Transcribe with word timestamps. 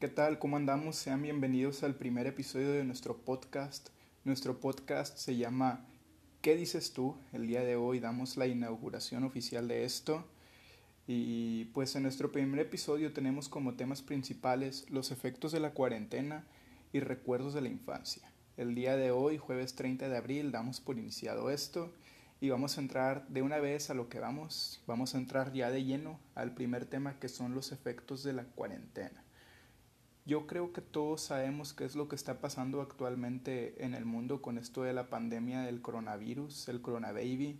¿Qué 0.00 0.06
tal? 0.06 0.38
¿Cómo 0.38 0.56
andamos? 0.56 0.94
Sean 0.94 1.22
bienvenidos 1.22 1.82
al 1.82 1.96
primer 1.96 2.28
episodio 2.28 2.70
de 2.70 2.84
nuestro 2.84 3.16
podcast. 3.16 3.88
Nuestro 4.22 4.60
podcast 4.60 5.18
se 5.18 5.36
llama 5.36 5.84
¿Qué 6.40 6.54
dices 6.54 6.92
tú? 6.92 7.16
El 7.32 7.48
día 7.48 7.64
de 7.64 7.74
hoy 7.74 7.98
damos 7.98 8.36
la 8.36 8.46
inauguración 8.46 9.24
oficial 9.24 9.66
de 9.66 9.84
esto. 9.84 10.24
Y 11.08 11.64
pues 11.74 11.96
en 11.96 12.04
nuestro 12.04 12.30
primer 12.30 12.60
episodio 12.60 13.12
tenemos 13.12 13.48
como 13.48 13.74
temas 13.74 14.00
principales 14.00 14.88
los 14.88 15.10
efectos 15.10 15.50
de 15.50 15.58
la 15.58 15.72
cuarentena 15.72 16.46
y 16.92 17.00
recuerdos 17.00 17.52
de 17.52 17.62
la 17.62 17.68
infancia. 17.68 18.22
El 18.56 18.76
día 18.76 18.96
de 18.96 19.10
hoy, 19.10 19.36
jueves 19.36 19.74
30 19.74 20.08
de 20.08 20.16
abril, 20.16 20.52
damos 20.52 20.78
por 20.78 20.96
iniciado 20.96 21.50
esto 21.50 21.92
y 22.40 22.50
vamos 22.50 22.78
a 22.78 22.82
entrar 22.82 23.26
de 23.26 23.42
una 23.42 23.58
vez 23.58 23.90
a 23.90 23.94
lo 23.94 24.08
que 24.08 24.20
vamos. 24.20 24.80
Vamos 24.86 25.16
a 25.16 25.18
entrar 25.18 25.52
ya 25.52 25.72
de 25.72 25.82
lleno 25.82 26.20
al 26.36 26.54
primer 26.54 26.86
tema 26.86 27.18
que 27.18 27.28
son 27.28 27.56
los 27.56 27.72
efectos 27.72 28.22
de 28.22 28.32
la 28.32 28.44
cuarentena. 28.44 29.24
Yo 30.28 30.46
creo 30.46 30.74
que 30.74 30.82
todos 30.82 31.22
sabemos 31.22 31.72
qué 31.72 31.86
es 31.86 31.96
lo 31.96 32.06
que 32.06 32.14
está 32.14 32.38
pasando 32.38 32.82
actualmente 32.82 33.82
en 33.82 33.94
el 33.94 34.04
mundo 34.04 34.42
con 34.42 34.58
esto 34.58 34.82
de 34.82 34.92
la 34.92 35.08
pandemia 35.08 35.62
del 35.62 35.80
coronavirus, 35.80 36.68
el 36.68 36.82
coronababy. 36.82 37.58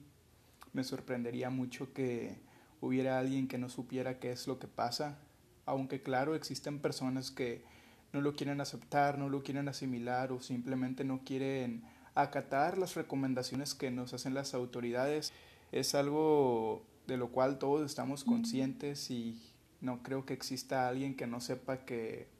Me 0.75 0.85
sorprendería 0.85 1.49
mucho 1.49 1.95
que 1.95 2.37
hubiera 2.83 3.19
alguien 3.19 3.49
que 3.49 3.57
no 3.57 3.71
supiera 3.71 4.19
qué 4.19 4.33
es 4.33 4.47
lo 4.47 4.59
que 4.59 4.67
pasa, 4.67 5.17
aunque 5.65 6.03
claro 6.03 6.35
existen 6.35 6.79
personas 6.79 7.31
que 7.31 7.65
no 8.13 8.21
lo 8.21 8.35
quieren 8.35 8.61
aceptar, 8.61 9.17
no 9.17 9.31
lo 9.31 9.43
quieren 9.43 9.71
asimilar 9.71 10.31
o 10.31 10.43
simplemente 10.43 11.05
no 11.05 11.23
quieren 11.25 11.85
acatar 12.15 12.77
las 12.77 12.97
recomendaciones 12.97 13.75
que 13.75 13.91
nos 13.91 14.13
hacen 14.13 14.35
las 14.35 14.53
autoridades 14.53 15.33
es 15.73 15.95
algo 15.95 16.85
de 17.07 17.17
lo 17.17 17.29
cual 17.29 17.59
todos 17.59 17.87
estamos 17.87 18.25
conscientes 18.25 19.11
y 19.11 19.41
no 19.81 20.03
creo 20.03 20.27
que 20.27 20.35
exista 20.35 20.87
alguien 20.87 21.17
que 21.17 21.27
no 21.27 21.41
sepa 21.41 21.87
que 21.87 22.37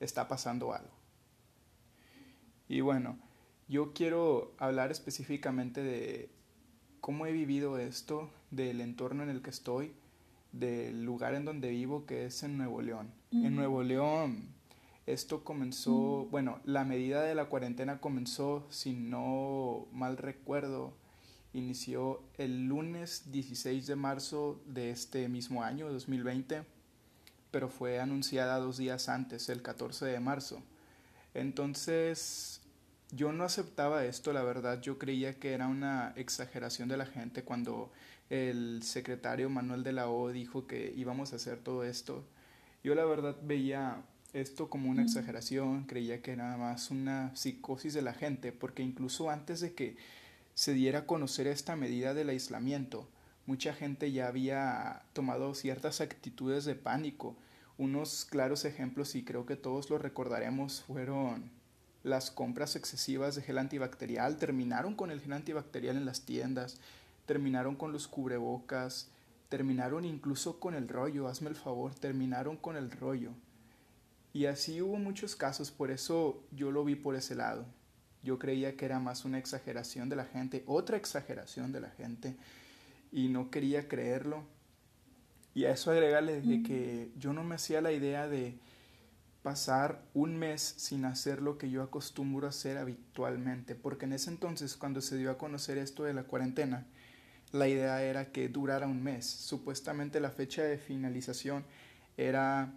está 0.00 0.28
pasando 0.28 0.72
algo. 0.72 0.94
Y 2.68 2.80
bueno, 2.80 3.18
yo 3.68 3.92
quiero 3.92 4.54
hablar 4.58 4.90
específicamente 4.90 5.82
de 5.82 6.30
cómo 7.00 7.26
he 7.26 7.32
vivido 7.32 7.78
esto, 7.78 8.30
del 8.50 8.80
entorno 8.80 9.22
en 9.22 9.30
el 9.30 9.42
que 9.42 9.50
estoy, 9.50 9.92
del 10.52 11.04
lugar 11.04 11.34
en 11.34 11.44
donde 11.44 11.70
vivo, 11.70 12.06
que 12.06 12.26
es 12.26 12.42
en 12.42 12.56
Nuevo 12.56 12.82
León. 12.82 13.12
En 13.32 13.54
Nuevo 13.54 13.82
León 13.82 14.56
esto 15.06 15.44
comenzó, 15.44 16.26
bueno, 16.32 16.58
la 16.64 16.84
medida 16.84 17.22
de 17.22 17.36
la 17.36 17.44
cuarentena 17.44 18.00
comenzó, 18.00 18.66
si 18.70 18.92
no 18.92 19.86
mal 19.92 20.16
recuerdo, 20.16 20.94
inició 21.52 22.24
el 22.38 22.66
lunes 22.66 23.30
16 23.30 23.86
de 23.86 23.94
marzo 23.94 24.60
de 24.66 24.90
este 24.90 25.28
mismo 25.28 25.62
año, 25.62 25.92
2020, 25.92 26.64
pero 27.56 27.70
fue 27.70 28.00
anunciada 28.00 28.58
dos 28.58 28.76
días 28.76 29.08
antes, 29.08 29.48
el 29.48 29.62
14 29.62 30.04
de 30.04 30.20
marzo. 30.20 30.62
Entonces, 31.32 32.60
yo 33.12 33.32
no 33.32 33.44
aceptaba 33.44 34.04
esto, 34.04 34.34
la 34.34 34.42
verdad, 34.42 34.82
yo 34.82 34.98
creía 34.98 35.38
que 35.38 35.54
era 35.54 35.66
una 35.66 36.12
exageración 36.16 36.86
de 36.90 36.98
la 36.98 37.06
gente 37.06 37.44
cuando 37.44 37.90
el 38.28 38.82
secretario 38.82 39.48
Manuel 39.48 39.84
de 39.84 39.92
la 39.94 40.10
O 40.10 40.30
dijo 40.32 40.66
que 40.66 40.92
íbamos 40.98 41.32
a 41.32 41.36
hacer 41.36 41.56
todo 41.56 41.82
esto. 41.82 42.26
Yo 42.84 42.94
la 42.94 43.06
verdad 43.06 43.34
veía 43.42 44.02
esto 44.34 44.68
como 44.68 44.90
una 44.90 45.02
exageración, 45.02 45.84
creía 45.84 46.20
que 46.20 46.32
era 46.32 46.44
nada 46.44 46.58
más 46.58 46.90
una 46.90 47.34
psicosis 47.34 47.94
de 47.94 48.02
la 48.02 48.12
gente, 48.12 48.52
porque 48.52 48.82
incluso 48.82 49.30
antes 49.30 49.62
de 49.62 49.72
que 49.72 49.96
se 50.52 50.74
diera 50.74 50.98
a 50.98 51.06
conocer 51.06 51.46
esta 51.46 51.74
medida 51.74 52.12
del 52.12 52.28
aislamiento, 52.28 53.08
mucha 53.46 53.72
gente 53.72 54.12
ya 54.12 54.28
había 54.28 55.04
tomado 55.14 55.54
ciertas 55.54 56.02
actitudes 56.02 56.66
de 56.66 56.74
pánico. 56.74 57.34
Unos 57.78 58.24
claros 58.24 58.64
ejemplos, 58.64 59.14
y 59.14 59.24
creo 59.24 59.44
que 59.46 59.56
todos 59.56 59.90
lo 59.90 59.98
recordaremos, 59.98 60.82
fueron 60.82 61.50
las 62.02 62.30
compras 62.30 62.76
excesivas 62.76 63.34
de 63.34 63.42
gel 63.42 63.58
antibacterial, 63.58 64.36
terminaron 64.36 64.94
con 64.94 65.10
el 65.10 65.20
gel 65.20 65.32
antibacterial 65.32 65.96
en 65.96 66.06
las 66.06 66.22
tiendas, 66.22 66.80
terminaron 67.26 67.74
con 67.74 67.92
los 67.92 68.06
cubrebocas, 68.08 69.08
terminaron 69.48 70.04
incluso 70.04 70.60
con 70.60 70.74
el 70.74 70.88
rollo, 70.88 71.28
hazme 71.28 71.50
el 71.50 71.56
favor, 71.56 71.94
terminaron 71.94 72.56
con 72.56 72.76
el 72.76 72.90
rollo. 72.90 73.32
Y 74.32 74.46
así 74.46 74.80
hubo 74.82 74.96
muchos 74.96 75.34
casos, 75.34 75.70
por 75.70 75.90
eso 75.90 76.42
yo 76.52 76.70
lo 76.70 76.84
vi 76.84 76.94
por 76.94 77.16
ese 77.16 77.34
lado. 77.34 77.66
Yo 78.22 78.38
creía 78.38 78.76
que 78.76 78.84
era 78.84 78.98
más 78.98 79.24
una 79.24 79.38
exageración 79.38 80.08
de 80.08 80.16
la 80.16 80.24
gente, 80.24 80.62
otra 80.66 80.96
exageración 80.96 81.72
de 81.72 81.80
la 81.80 81.90
gente, 81.90 82.36
y 83.12 83.28
no 83.28 83.50
quería 83.50 83.88
creerlo. 83.88 84.44
Y 85.56 85.64
a 85.64 85.70
eso 85.70 85.90
agregarle 85.90 86.42
de 86.42 86.62
que 86.62 87.10
yo 87.16 87.32
no 87.32 87.42
me 87.42 87.54
hacía 87.54 87.80
la 87.80 87.90
idea 87.90 88.28
de 88.28 88.58
pasar 89.42 90.02
un 90.12 90.36
mes 90.36 90.74
sin 90.76 91.06
hacer 91.06 91.40
lo 91.40 91.56
que 91.56 91.70
yo 91.70 91.82
acostumbro 91.82 92.46
a 92.46 92.50
hacer 92.50 92.76
habitualmente, 92.76 93.74
porque 93.74 94.04
en 94.04 94.12
ese 94.12 94.28
entonces, 94.28 94.76
cuando 94.76 95.00
se 95.00 95.16
dio 95.16 95.30
a 95.30 95.38
conocer 95.38 95.78
esto 95.78 96.04
de 96.04 96.12
la 96.12 96.24
cuarentena, 96.24 96.84
la 97.52 97.68
idea 97.68 98.02
era 98.02 98.32
que 98.32 98.50
durara 98.50 98.86
un 98.86 99.02
mes. 99.02 99.24
Supuestamente 99.24 100.20
la 100.20 100.30
fecha 100.30 100.62
de 100.62 100.76
finalización 100.76 101.64
era 102.18 102.74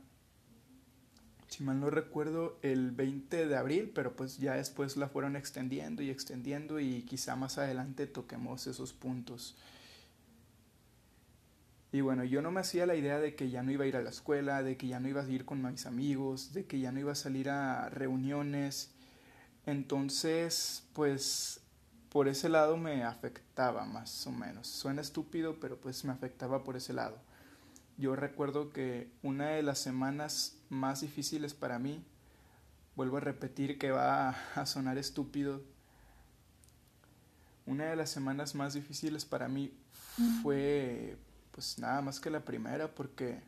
si 1.50 1.64
mal 1.64 1.82
no 1.82 1.90
recuerdo, 1.90 2.60
el 2.62 2.92
20 2.92 3.46
de 3.46 3.58
abril, 3.58 3.92
pero 3.94 4.16
pues 4.16 4.38
ya 4.38 4.54
después 4.54 4.96
la 4.96 5.10
fueron 5.10 5.36
extendiendo 5.36 6.02
y 6.02 6.10
extendiendo 6.12 6.80
y 6.80 7.02
quizá 7.02 7.36
más 7.36 7.58
adelante 7.58 8.08
toquemos 8.08 8.68
esos 8.68 8.94
puntos. 8.94 9.58
Y 11.92 12.02
bueno, 12.02 12.24
yo 12.24 12.42
no 12.42 12.52
me 12.52 12.60
hacía 12.60 12.86
la 12.86 12.96
idea 12.96 13.20
de 13.20 13.36
que 13.36 13.50
ya 13.50 13.64
no 13.64 13.72
iba 13.72 13.84
a 13.84 13.88
ir 13.88 13.96
a 13.96 14.02
la 14.02 14.12
escuela, 14.12 14.62
de 14.62 14.78
que 14.78 14.88
ya 14.88 15.00
no 15.00 15.08
iba 15.08 15.22
a 15.22 15.30
ir 15.30 15.46
con 15.46 15.62
mis 15.62 15.88
amigos, 15.88 16.54
de 16.54 16.66
que 16.66 16.80
ya 16.80 16.92
no 16.92 17.00
iba 17.00 17.14
a 17.14 17.16
salir 17.16 17.50
a 17.50 17.90
reuniones. 17.90 18.92
Entonces, 19.66 20.84
pues 20.94 21.62
por 22.10 22.28
ese 22.28 22.50
lado 22.50 22.78
me 22.78 23.04
afectaba 23.04 23.86
más 23.86 24.26
o 24.28 24.32
menos. 24.32 24.68
Suena 24.68 25.02
estúpido, 25.02 25.60
pero 25.60 25.80
pues 25.80 26.06
me 26.06 26.12
afectaba 26.12 26.64
por 26.64 26.76
ese 26.76 26.94
lado. 26.94 27.18
Yo 27.98 28.16
recuerdo 28.16 28.72
que 28.72 29.10
una 29.24 29.50
de 29.50 29.64
las 29.64 29.80
semanas 29.80 30.58
más 30.70 31.02
difíciles 31.02 31.54
para 31.54 31.80
mí, 31.80 32.04
vuelvo 32.96 33.18
a 33.18 33.22
repetir 33.22 33.78
que 33.78 33.92
va 33.92 34.30
a 34.56 34.66
sonar 34.66 34.98
estúpido, 34.98 35.62
una 37.66 37.86
de 37.86 37.96
las 37.96 38.10
semanas 38.10 38.56
más 38.56 38.74
difíciles 38.74 39.26
para 39.26 39.48
mí 39.48 39.72
fue 40.42 41.18
pues 41.60 41.78
nada 41.78 42.02
más 42.02 42.22
que 42.22 42.30
la 42.30 42.46
primera 42.46 42.96
porque 42.96 43.42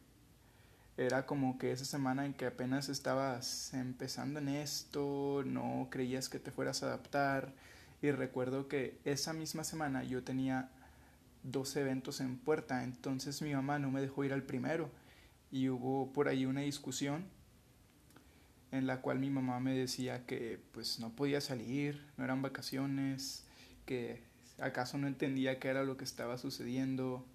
era 0.97 1.25
como 1.25 1.57
que 1.57 1.71
esa 1.71 1.85
semana 1.85 2.25
en 2.25 2.33
que 2.33 2.45
apenas 2.45 2.89
estabas 2.89 3.73
empezando 3.73 4.39
en 4.39 4.49
esto, 4.49 5.43
no 5.45 5.87
creías 5.89 6.27
que 6.27 6.37
te 6.37 6.51
fueras 6.51 6.83
a 6.83 6.87
adaptar 6.87 7.53
y 8.01 8.11
recuerdo 8.11 8.67
que 8.67 8.99
esa 9.05 9.31
misma 9.31 9.63
semana 9.63 10.03
yo 10.03 10.25
tenía 10.25 10.69
dos 11.43 11.73
eventos 11.77 12.19
en 12.19 12.35
puerta, 12.35 12.83
entonces 12.83 13.41
mi 13.41 13.53
mamá 13.53 13.79
no 13.79 13.91
me 13.91 14.01
dejó 14.01 14.25
ir 14.25 14.33
al 14.33 14.43
primero 14.43 14.91
y 15.49 15.69
hubo 15.69 16.11
por 16.11 16.27
ahí 16.27 16.45
una 16.45 16.59
discusión 16.59 17.23
en 18.73 18.87
la 18.87 18.99
cual 18.99 19.19
mi 19.19 19.29
mamá 19.29 19.61
me 19.61 19.73
decía 19.73 20.25
que 20.25 20.59
pues 20.73 20.99
no 20.99 21.15
podía 21.15 21.39
salir, 21.39 22.05
no 22.17 22.25
eran 22.25 22.41
vacaciones, 22.41 23.45
que 23.85 24.21
acaso 24.59 24.97
no 24.97 25.07
entendía 25.07 25.59
qué 25.59 25.69
era 25.69 25.85
lo 25.85 25.95
que 25.95 26.03
estaba 26.03 26.37
sucediendo. 26.37 27.25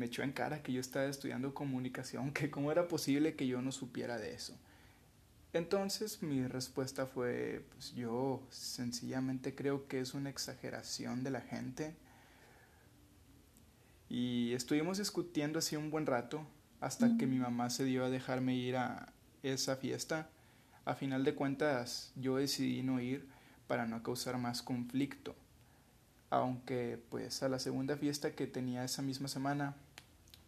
Me 0.00 0.06
echó 0.06 0.22
en 0.22 0.32
cara 0.32 0.62
que 0.62 0.72
yo 0.72 0.80
estaba 0.80 1.04
estudiando 1.04 1.52
comunicación, 1.52 2.32
que 2.32 2.50
cómo 2.50 2.72
era 2.72 2.88
posible 2.88 3.36
que 3.36 3.46
yo 3.46 3.60
no 3.60 3.70
supiera 3.70 4.16
de 4.16 4.32
eso. 4.32 4.56
Entonces 5.52 6.22
mi 6.22 6.46
respuesta 6.46 7.04
fue, 7.04 7.66
pues 7.72 7.94
yo 7.94 8.42
sencillamente 8.48 9.54
creo 9.54 9.88
que 9.88 10.00
es 10.00 10.14
una 10.14 10.30
exageración 10.30 11.22
de 11.22 11.30
la 11.30 11.42
gente 11.42 11.94
y 14.08 14.54
estuvimos 14.54 14.96
discutiendo 14.96 15.58
así 15.58 15.76
un 15.76 15.90
buen 15.90 16.06
rato 16.06 16.46
hasta 16.80 17.18
que 17.18 17.26
mi 17.26 17.38
mamá 17.38 17.68
se 17.68 17.84
dio 17.84 18.02
a 18.02 18.08
dejarme 18.08 18.54
ir 18.54 18.76
a 18.76 19.12
esa 19.42 19.76
fiesta. 19.76 20.30
A 20.86 20.94
final 20.94 21.24
de 21.24 21.34
cuentas 21.34 22.10
yo 22.16 22.36
decidí 22.36 22.82
no 22.82 22.98
ir 23.00 23.28
para 23.66 23.84
no 23.84 24.02
causar 24.02 24.38
más 24.38 24.62
conflicto. 24.62 25.36
Aunque 26.30 26.98
pues 27.10 27.42
a 27.42 27.50
la 27.50 27.58
segunda 27.58 27.98
fiesta 27.98 28.34
que 28.34 28.46
tenía 28.46 28.82
esa 28.82 29.02
misma 29.02 29.28
semana 29.28 29.76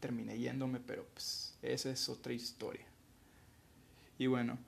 terminé 0.03 0.39
yéndome, 0.39 0.81
pero 0.81 1.07
pues 1.15 1.57
esa 1.63 1.91
es 1.91 2.11
otra 2.11 2.35
historia. 2.35 2.85
Y 4.19 4.27
bueno, 4.27 4.59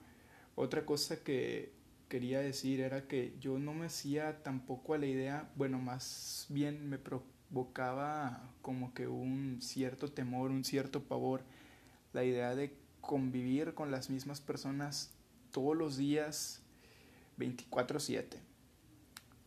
otra 0.55 0.87
cosa 0.87 1.23
que 1.23 1.71
quería 2.09 2.39
decir 2.39 2.79
era 2.79 3.07
que 3.07 3.35
yo 3.39 3.59
no 3.59 3.75
me 3.75 3.85
hacía 3.85 4.41
tampoco 4.41 4.95
a 4.95 4.97
la 4.97 5.05
idea, 5.05 5.51
bueno, 5.55 5.77
más 5.77 6.47
bien 6.49 6.89
me 6.89 6.97
preocupaba 6.97 7.35
Bocaba 7.49 8.41
como 8.61 8.93
que 8.93 9.07
un 9.07 9.59
cierto 9.61 10.11
temor, 10.11 10.49
un 10.49 10.65
cierto 10.65 11.03
pavor, 11.03 11.43
la 12.11 12.23
idea 12.23 12.55
de 12.55 12.75
convivir 13.01 13.75
con 13.75 13.91
las 13.91 14.09
mismas 14.09 14.41
personas 14.41 15.11
todos 15.51 15.77
los 15.77 15.95
días 15.95 16.61
24/7. 17.37 18.39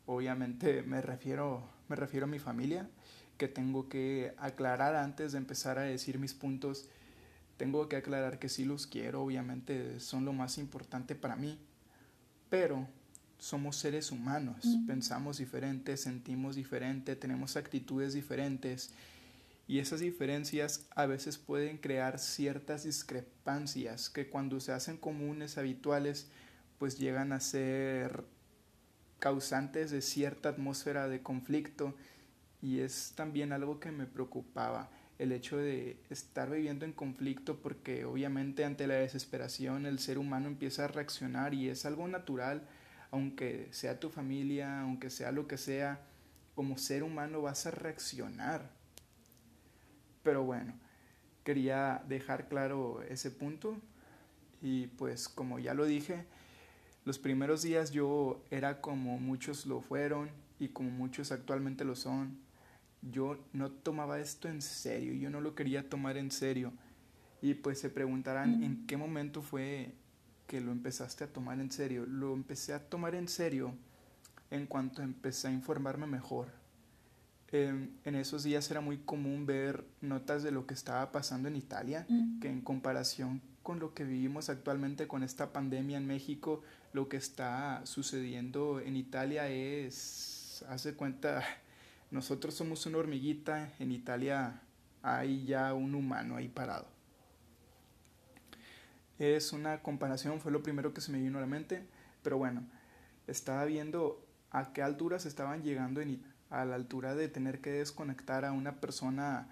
Obviamente 0.07 0.83
me 0.83 1.03
refiero, 1.03 1.69
me 1.89 1.97
refiero 1.97 2.25
a 2.25 2.29
mi 2.29 2.39
familia, 2.39 2.89
que 3.39 3.49
tengo 3.49 3.89
que 3.89 4.35
aclarar 4.37 4.97
antes 4.97 5.33
de 5.33 5.39
empezar 5.39 5.79
a 5.79 5.83
decir 5.83 6.19
mis 6.19 6.35
puntos. 6.35 6.89
Tengo 7.57 7.89
que 7.89 7.97
aclarar 7.97 8.39
que 8.39 8.49
sí 8.49 8.65
los 8.65 8.87
quiero, 8.87 9.23
obviamente 9.23 9.99
son 10.01 10.25
lo 10.25 10.33
más 10.33 10.59
importante 10.59 11.15
para 11.15 11.37
mí, 11.37 11.59
pero 12.51 12.87
somos 13.39 13.77
seres 13.77 14.11
humanos, 14.11 14.67
pensamos 14.87 15.39
diferente, 15.39 15.97
sentimos 15.97 16.57
diferente, 16.57 17.17
tenemos 17.17 17.57
actitudes 17.57 18.13
diferentes 18.13 18.91
y 19.69 19.79
esas 19.79 20.01
diferencias 20.01 20.87
a 20.95 21.07
veces 21.07 21.37
pueden 21.39 21.79
crear 21.79 22.19
ciertas 22.19 22.85
discrepancias 22.85 24.09
que 24.09 24.29
cuando 24.29 24.61
se 24.61 24.73
hacen 24.73 24.97
comunes, 24.97 25.59
habituales, 25.59 26.29
pues 26.79 26.99
llegan 26.99 27.33
a 27.33 27.41
ser 27.41 28.25
causantes 29.19 29.91
de 29.91 30.01
cierta 30.01 30.49
atmósfera 30.51 31.09
de 31.09 31.23
conflicto 31.23 31.95
y 32.61 32.81
es 32.81 33.13
también 33.15 33.53
algo 33.53 33.79
que 33.81 33.93
me 33.93 34.07
preocupaba 34.07 34.91
el 35.19 35.33
hecho 35.33 35.57
de 35.57 35.97
estar 36.11 36.49
viviendo 36.49 36.85
en 36.85 36.93
conflicto 36.93 37.61
porque 37.61 38.05
obviamente 38.05 38.65
ante 38.65 38.87
la 38.87 38.95
desesperación 38.95 39.85
el 39.85 39.99
ser 39.99 40.19
humano 40.19 40.47
empieza 40.47 40.85
a 40.85 40.89
reaccionar 40.89 41.55
y 41.55 41.69
es 41.69 41.85
algo 41.87 42.07
natural, 42.07 42.63
aunque 43.11 43.69
sea 43.73 43.99
tu 43.99 44.11
familia, 44.11 44.81
aunque 44.81 45.11
sea 45.11 45.33
lo 45.33 45.49
que 45.49 45.59
sea, 45.59 46.01
como 46.55 46.79
ser 46.79 47.03
humano 47.03 47.43
vas 47.43 47.67
a 47.67 47.73
reaccionar. 47.73 48.71
Pero 50.23 50.45
bueno, 50.45 50.75
quería 51.43 52.03
dejar 52.09 52.49
claro 52.49 53.03
ese 53.03 53.31
punto 53.31 53.77
y 54.63 54.87
pues 54.87 55.29
como 55.29 55.59
ya 55.59 55.75
lo 55.75 55.85
dije, 55.85 56.27
los 57.05 57.19
primeros 57.19 57.63
días 57.63 57.91
yo 57.91 58.45
era 58.51 58.81
como 58.81 59.19
muchos 59.19 59.67
lo 59.67 59.81
fueron 59.81 60.31
y 60.61 60.69
como 60.69 60.91
muchos 60.91 61.33
actualmente 61.33 61.85
lo 61.85 61.97
son 61.97 62.48
yo 63.03 63.39
no 63.53 63.71
tomaba 63.71 64.19
esto 64.19 64.49
en 64.49 64.63
serio, 64.63 65.15
yo 65.15 65.31
no 65.31 65.41
lo 65.41 65.55
quería 65.55 65.89
tomar 65.89 66.17
en 66.17 66.31
serio. 66.31 66.73
Y 67.41 67.55
pues 67.55 67.79
se 67.79 67.91
preguntarán 67.91 68.63
en 68.65 68.87
qué 68.87 68.97
momento 68.97 69.43
fue 69.43 69.95
que 70.47 70.61
lo 70.61 70.73
empezaste 70.73 71.25
a 71.25 71.33
tomar 71.33 71.61
en 71.61 71.71
serio. 71.71 72.05
Lo 72.07 72.33
empecé 72.33 72.73
a 72.73 72.89
tomar 72.89 73.15
en 73.15 73.29
serio 73.29 73.75
en 74.51 74.67
cuanto 74.67 75.03
empecé 75.03 75.49
a 75.49 75.53
informarme 75.53 76.07
mejor. 76.07 76.49
en 77.51 78.15
esos 78.15 78.43
días 78.43 78.71
era 78.71 78.81
muy 78.81 78.99
común 78.99 79.47
ver 79.47 79.87
notas 80.01 80.43
de 80.43 80.51
lo 80.51 80.67
que 80.67 80.75
estaba 80.75 81.13
pasando 81.13 81.49
en 81.49 81.57
Italia, 81.57 82.07
que 82.41 82.51
en 82.51 82.61
comparación 82.61 83.41
con 83.63 83.79
lo 83.79 83.95
que 83.95 84.05
vivimos 84.05 84.49
actualmente 84.49 85.07
con 85.07 85.23
esta 85.23 85.53
pandemia 85.53 85.99
en 85.99 86.07
México, 86.07 86.63
lo 86.93 87.09
que 87.09 87.19
está 87.19 87.83
sucediendo 87.85 88.81
en 88.81 88.97
Italia 88.97 89.49
es, 89.49 90.65
hace 90.69 90.95
cuenta, 90.95 91.45
nosotros 92.11 92.55
somos 92.55 92.87
una 92.87 92.99
hormiguita, 92.99 93.73
en 93.79 93.93
Italia 93.93 94.63
hay 95.03 95.45
ya 95.45 95.75
un 95.75 95.95
humano 95.95 96.37
ahí 96.37 96.49
parado. 96.49 96.87
Es 99.19 99.53
una 99.53 99.83
comparación, 99.83 100.41
fue 100.41 100.53
lo 100.53 100.63
primero 100.63 100.95
que 100.95 101.01
se 101.01 101.11
me 101.11 101.21
vino 101.21 101.39
a 101.39 101.41
la 101.41 101.47
mente, 101.47 101.87
pero 102.23 102.39
bueno, 102.39 102.63
estaba 103.27 103.65
viendo 103.65 104.25
a 104.51 104.73
qué 104.73 104.83
alturas 104.83 105.27
estaban 105.27 105.63
llegando 105.63 106.01
en 106.01 106.23
a 106.51 106.65
la 106.65 106.77
altura 106.77 107.15
de 107.15 107.29
tener 107.29 107.61
que 107.61 107.71
desconectar 107.71 108.45
a 108.45 108.53
una 108.53 108.81
persona 108.81 109.49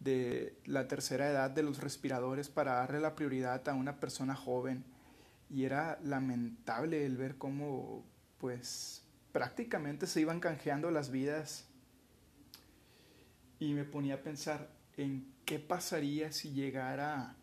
de 0.00 0.56
la 0.64 0.88
tercera 0.88 1.28
edad 1.28 1.50
de 1.50 1.62
los 1.62 1.82
respiradores 1.82 2.48
para 2.48 2.74
darle 2.74 3.00
la 3.00 3.14
prioridad 3.14 3.68
a 3.68 3.74
una 3.74 4.00
persona 4.00 4.34
joven 4.34 4.84
y 5.50 5.64
era 5.64 5.98
lamentable 6.02 7.04
el 7.04 7.16
ver 7.16 7.36
cómo 7.36 8.04
pues 8.38 9.02
prácticamente 9.32 10.06
se 10.06 10.20
iban 10.20 10.40
canjeando 10.40 10.90
las 10.90 11.10
vidas 11.10 11.67
y 13.60 13.74
me 13.74 13.84
ponía 13.84 14.14
a 14.14 14.22
pensar 14.22 14.70
en 14.96 15.26
qué 15.44 15.58
pasaría 15.58 16.32
si 16.32 16.50
llegara 16.50 17.34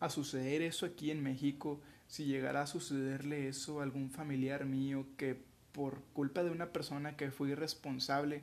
a 0.00 0.10
suceder 0.10 0.62
eso 0.62 0.86
aquí 0.86 1.10
en 1.10 1.22
México, 1.22 1.80
si 2.06 2.24
llegara 2.24 2.62
a 2.62 2.66
sucederle 2.66 3.48
eso 3.48 3.80
a 3.80 3.82
algún 3.82 4.10
familiar 4.10 4.64
mío 4.64 5.06
que 5.16 5.42
por 5.72 6.02
culpa 6.12 6.42
de 6.42 6.50
una 6.50 6.72
persona 6.72 7.16
que 7.16 7.30
fue 7.30 7.50
irresponsable, 7.50 8.42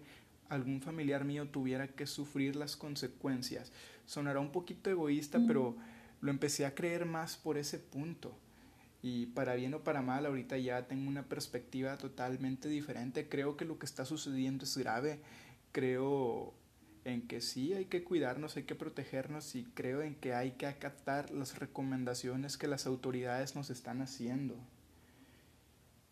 algún 0.49 0.81
familiar 0.81 1.25
mío 1.25 1.47
tuviera 1.47 1.87
que 1.87 2.05
sufrir 2.05 2.55
las 2.55 2.75
consecuencias. 2.75 3.71
Sonará 4.05 4.39
un 4.39 4.51
poquito 4.51 4.89
egoísta, 4.89 5.39
pero 5.47 5.75
lo 6.21 6.31
empecé 6.31 6.65
a 6.65 6.75
creer 6.75 7.05
más 7.05 7.37
por 7.37 7.57
ese 7.57 7.79
punto. 7.79 8.37
Y 9.01 9.27
para 9.27 9.55
bien 9.55 9.73
o 9.73 9.83
para 9.83 10.01
mal, 10.01 10.25
ahorita 10.25 10.57
ya 10.57 10.87
tengo 10.87 11.09
una 11.09 11.23
perspectiva 11.23 11.97
totalmente 11.97 12.69
diferente. 12.69 13.27
Creo 13.27 13.57
que 13.57 13.65
lo 13.65 13.79
que 13.79 13.85
está 13.85 14.05
sucediendo 14.05 14.63
es 14.63 14.77
grave. 14.77 15.19
Creo 15.71 16.53
en 17.05 17.27
que 17.27 17.41
sí 17.41 17.73
hay 17.73 17.85
que 17.85 18.03
cuidarnos, 18.03 18.55
hay 18.55 18.63
que 18.63 18.75
protegernos 18.75 19.55
y 19.55 19.65
creo 19.65 20.01
en 20.01 20.15
que 20.15 20.33
hay 20.33 20.51
que 20.51 20.67
acatar 20.67 21.31
las 21.31 21.59
recomendaciones 21.59 22.57
que 22.57 22.67
las 22.67 22.85
autoridades 22.85 23.55
nos 23.55 23.69
están 23.69 24.01
haciendo. 24.01 24.55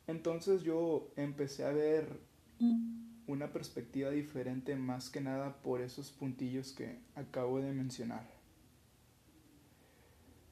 Entonces 0.08 0.64
yo 0.64 1.12
empecé 1.16 1.64
a 1.64 1.72
ver 1.72 2.20
una 3.28 3.54
perspectiva 3.54 4.10
diferente 4.10 4.76
más 4.76 5.10
que 5.10 5.22
nada 5.22 5.62
por 5.62 5.82
esos 5.82 6.12
puntillos 6.12 6.74
que 6.74 7.00
acabo 7.16 7.60
de 7.60 7.72
mencionar. 7.72 8.30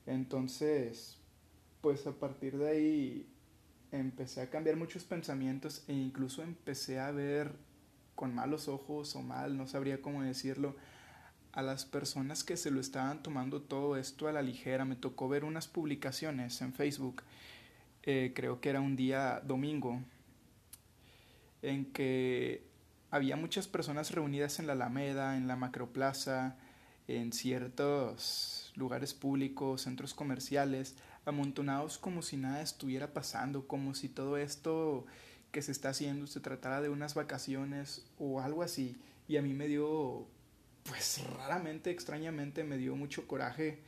Entonces, 0.06 1.18
pues 1.82 2.08
a 2.08 2.14
partir 2.14 2.58
de 2.58 2.70
ahí 2.70 3.30
empecé 3.92 4.42
a 4.42 4.50
cambiar 4.50 4.76
muchos 4.76 5.04
pensamientos 5.04 5.84
e 5.88 5.94
incluso 5.94 6.42
empecé 6.42 7.00
a 7.00 7.12
ver 7.12 7.52
con 8.20 8.36
malos 8.36 8.68
ojos 8.68 9.16
o 9.16 9.22
mal, 9.22 9.56
no 9.56 9.66
sabría 9.66 10.02
cómo 10.02 10.24
decirlo, 10.24 10.76
a 11.54 11.62
las 11.62 11.86
personas 11.86 12.44
que 12.44 12.58
se 12.58 12.70
lo 12.70 12.82
estaban 12.82 13.24
tomando 13.24 13.62
todo 13.62 13.96
esto 13.96 14.28
a 14.28 14.34
la 14.34 14.42
ligera. 14.42 14.84
Me 14.84 14.98
tocó 14.98 15.30
ver 15.30 15.46
unas 15.46 15.70
publicaciones 15.70 16.62
en 16.62 16.74
Facebook, 16.74 17.24
eh, 18.04 18.34
creo 18.36 18.60
que 18.60 18.72
era 18.72 18.82
un 18.82 18.98
día 18.98 19.40
domingo, 19.46 20.02
en 21.62 21.86
que 21.94 22.68
había 23.10 23.38
muchas 23.38 23.70
personas 23.70 24.12
reunidas 24.12 24.60
en 24.60 24.68
la 24.68 24.74
Alameda, 24.74 25.38
en 25.38 25.48
la 25.48 25.56
Macroplaza, 25.56 26.58
en 27.08 27.32
ciertos 27.32 28.74
lugares 28.76 29.14
públicos, 29.14 29.84
centros 29.84 30.14
comerciales, 30.14 30.98
amontonados 31.24 31.98
como 31.98 32.22
si 32.22 32.36
nada 32.36 32.62
estuviera 32.62 33.14
pasando, 33.14 33.66
como 33.66 33.96
si 33.96 34.10
todo 34.10 34.36
esto 34.36 35.06
que 35.52 35.62
se 35.62 35.72
está 35.72 35.90
haciendo 35.90 36.28
se 36.28 36.40
tratara 36.40 36.82
de 36.82 36.90
unas 36.90 37.16
vacaciones 37.16 38.06
o 38.18 38.42
algo 38.42 38.64
así. 38.64 38.98
Y 39.28 39.38
a 39.38 39.42
mí 39.42 39.54
me 39.54 39.68
dio, 39.68 40.28
pues 40.84 41.24
raramente, 41.38 41.92
extrañamente, 41.92 42.64
me 42.64 42.78
dio 42.78 42.96
mucho 42.96 43.28
coraje 43.28 43.80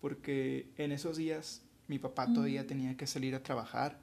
porque 0.00 0.70
en 0.76 0.92
esos 0.92 1.16
días 1.16 1.62
mi 1.88 1.98
papá 1.98 2.32
todavía 2.32 2.66
tenía 2.66 2.96
que 2.96 3.06
salir 3.06 3.34
a 3.34 3.42
trabajar. 3.42 3.98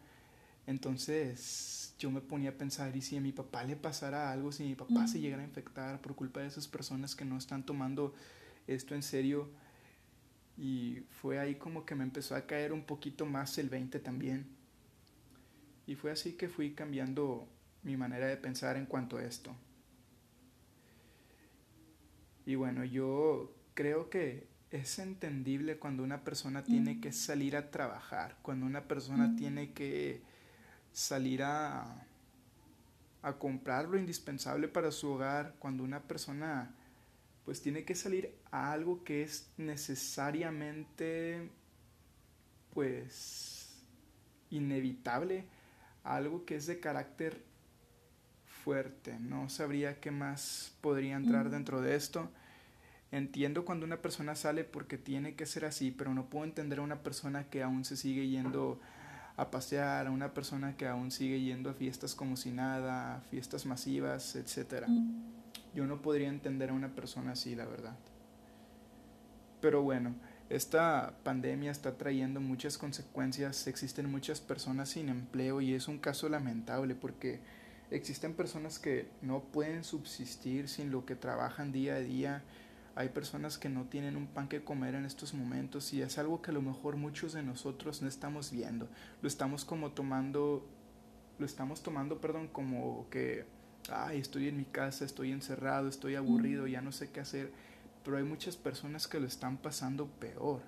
Entonces 0.65 1.93
yo 1.99 2.11
me 2.11 2.21
ponía 2.21 2.51
a 2.51 2.53
pensar, 2.53 2.95
¿y 2.95 3.01
si 3.01 3.17
a 3.17 3.21
mi 3.21 3.31
papá 3.31 3.63
le 3.63 3.75
pasara 3.75 4.31
algo? 4.31 4.51
Si 4.51 4.63
mi 4.63 4.75
papá 4.75 5.07
se 5.07 5.19
llegara 5.19 5.43
a 5.43 5.45
infectar 5.45 6.01
por 6.01 6.15
culpa 6.15 6.41
de 6.41 6.47
esas 6.47 6.67
personas 6.67 7.15
que 7.15 7.25
no 7.25 7.37
están 7.37 7.65
tomando 7.65 8.13
esto 8.67 8.95
en 8.95 9.03
serio. 9.03 9.49
Y 10.57 11.03
fue 11.09 11.39
ahí 11.39 11.55
como 11.55 11.85
que 11.85 11.95
me 11.95 12.03
empezó 12.03 12.35
a 12.35 12.45
caer 12.45 12.73
un 12.73 12.83
poquito 12.83 13.25
más 13.25 13.57
el 13.57 13.69
20 13.69 13.99
también. 13.99 14.47
Y 15.85 15.95
fue 15.95 16.11
así 16.11 16.33
que 16.33 16.49
fui 16.49 16.73
cambiando 16.73 17.47
mi 17.83 17.97
manera 17.97 18.27
de 18.27 18.37
pensar 18.37 18.77
en 18.77 18.85
cuanto 18.85 19.17
a 19.17 19.23
esto. 19.23 19.55
Y 22.45 22.55
bueno, 22.55 22.83
yo 22.83 23.53
creo 23.73 24.09
que 24.09 24.47
es 24.71 24.99
entendible 24.99 25.77
cuando 25.77 26.03
una 26.03 26.23
persona 26.23 26.63
tiene 26.63 26.99
que 26.99 27.11
salir 27.11 27.55
a 27.55 27.69
trabajar, 27.69 28.37
cuando 28.41 28.65
una 28.65 28.87
persona 28.87 29.35
tiene 29.35 29.71
que 29.71 30.21
salir 30.91 31.43
a, 31.43 32.05
a 33.21 33.33
comprar 33.33 33.87
lo 33.87 33.97
indispensable 33.97 34.67
para 34.67 34.91
su 34.91 35.09
hogar, 35.09 35.55
cuando 35.59 35.83
una 35.83 36.01
persona 36.01 36.73
pues 37.45 37.61
tiene 37.61 37.83
que 37.83 37.93
salir 37.93 38.33
a 38.51 38.71
algo 38.71 39.03
que 39.03 39.23
es 39.23 39.51
necesariamente 39.57 41.49
pues 42.73 43.83
inevitable 44.49 45.45
algo 46.03 46.45
que 46.45 46.55
es 46.55 46.65
de 46.67 46.79
carácter 46.79 47.43
fuerte. 48.45 49.17
No 49.19 49.49
sabría 49.49 49.99
qué 49.99 50.11
más 50.11 50.75
podría 50.81 51.15
entrar 51.15 51.49
dentro 51.49 51.81
de 51.81 51.95
esto. 51.95 52.29
Entiendo 53.11 53.65
cuando 53.65 53.85
una 53.85 54.01
persona 54.01 54.35
sale 54.35 54.63
porque 54.63 54.97
tiene 54.97 55.35
que 55.35 55.45
ser 55.45 55.65
así, 55.65 55.91
pero 55.91 56.13
no 56.13 56.29
puedo 56.29 56.45
entender 56.45 56.79
a 56.79 56.81
una 56.81 57.03
persona 57.03 57.43
que 57.49 57.61
aún 57.61 57.85
se 57.85 57.95
sigue 57.95 58.27
yendo 58.27 58.79
a 59.35 59.51
pasear, 59.51 60.07
a 60.07 60.11
una 60.11 60.33
persona 60.33 60.77
que 60.77 60.87
aún 60.87 61.11
sigue 61.11 61.41
yendo 61.41 61.69
a 61.69 61.73
fiestas 61.73 62.15
como 62.15 62.37
si 62.37 62.51
nada, 62.51 63.21
fiestas 63.29 63.65
masivas, 63.65 64.35
etc. 64.35 64.87
Yo 65.75 65.85
no 65.85 66.01
podría 66.01 66.29
entender 66.29 66.69
a 66.69 66.73
una 66.73 66.95
persona 66.95 67.33
así, 67.33 67.55
la 67.55 67.65
verdad. 67.65 67.97
Pero 69.61 69.81
bueno, 69.81 70.15
esta 70.55 71.15
pandemia 71.23 71.71
está 71.71 71.97
trayendo 71.97 72.39
muchas 72.39 72.77
consecuencias, 72.77 73.65
existen 73.65 74.11
muchas 74.11 74.39
personas 74.39 74.89
sin 74.89 75.09
empleo 75.09 75.61
y 75.61 75.73
es 75.73 75.87
un 75.87 75.97
caso 75.97 76.29
lamentable 76.29 76.93
porque 76.93 77.39
existen 77.89 78.35
personas 78.35 78.77
que 78.77 79.07
no 79.23 79.39
pueden 79.41 79.83
subsistir 79.83 80.69
sin 80.69 80.91
lo 80.91 81.05
que 81.05 81.15
trabajan 81.15 81.71
día 81.71 81.95
a 81.95 81.99
día, 81.99 82.43
Hay 82.95 83.09
personas 83.09 83.57
que 83.57 83.69
no 83.69 83.85
tienen 83.85 84.15
un 84.15 84.27
pan 84.27 84.47
que 84.47 84.63
comer 84.63 84.93
en 84.93 85.05
estos 85.05 85.33
momentos 85.33 85.91
y 85.93 86.03
es 86.03 86.19
algo 86.19 86.43
que 86.43 86.51
a 86.51 86.53
lo 86.53 86.61
mejor 86.61 86.95
muchos 86.95 87.33
de 87.33 87.41
nosotros 87.41 88.03
no 88.03 88.07
estamos 88.07 88.51
viendo. 88.51 88.87
Lo 89.23 89.27
estamos 89.27 89.65
como 89.65 89.93
tomando, 89.93 90.63
lo 91.39 91.45
estamos 91.47 91.81
tomando, 91.81 92.21
perdón, 92.21 92.47
como 92.49 93.07
que, 93.09 93.45
ay, 93.89 94.19
estoy 94.19 94.47
en 94.47 94.57
mi 94.57 94.65
casa, 94.65 95.05
estoy 95.05 95.31
encerrado, 95.31 95.87
estoy 95.87 96.13
aburrido, 96.13 96.67
ya 96.67 96.81
no 96.81 96.91
sé 96.91 97.09
qué 97.09 97.21
hacer. 97.21 97.51
Pero 98.03 98.17
hay 98.17 98.23
muchas 98.23 98.57
personas 98.57 99.07
que 99.07 99.19
lo 99.19 99.27
están 99.27 99.57
pasando 99.57 100.07
peor. 100.07 100.61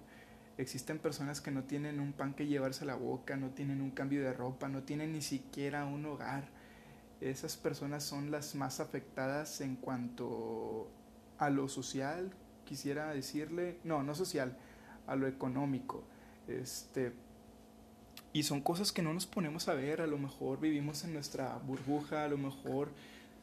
Existen 0.58 1.00
personas 1.00 1.42
que 1.42 1.52
no 1.52 1.64
tienen 1.64 2.00
un 2.00 2.14
pan 2.14 2.34
que 2.34 2.48
llevarse 2.48 2.86
a 2.86 2.88
la 2.88 2.96
boca, 2.96 3.36
no 3.36 3.50
tienen 3.50 3.82
un 3.82 3.92
cambio 3.92 4.24
de 4.24 4.32
ropa, 4.32 4.70
no 4.70 4.84
tienen 4.84 5.12
ni 5.12 5.22
siquiera 5.22 5.86
un 5.86 6.06
hogar. 6.06 6.48
Esas 7.20 7.58
personas 7.58 8.04
son 8.04 8.32
las 8.32 8.56
más 8.56 8.80
afectadas 8.80 9.60
en 9.60 9.76
cuanto 9.76 10.90
a 11.38 11.50
lo 11.50 11.68
social, 11.68 12.32
quisiera 12.64 13.14
decirle, 13.14 13.80
no, 13.84 14.04
no 14.04 14.16
social, 14.16 14.58
a 15.08 15.16
lo 15.16 15.28
económico. 15.28 16.04
Este, 16.48 17.14
y 18.32 18.44
son 18.44 18.62
cosas 18.62 18.92
que 18.92 19.02
no 19.02 19.14
nos 19.14 19.26
ponemos 19.26 19.68
a 19.68 19.74
ver, 19.74 20.02
a 20.02 20.08
lo 20.08 20.18
mejor 20.18 20.60
vivimos 20.60 21.04
en 21.04 21.14
nuestra 21.14 21.58
burbuja, 21.58 22.24
a 22.24 22.28
lo 22.28 22.38
mejor 22.38 22.90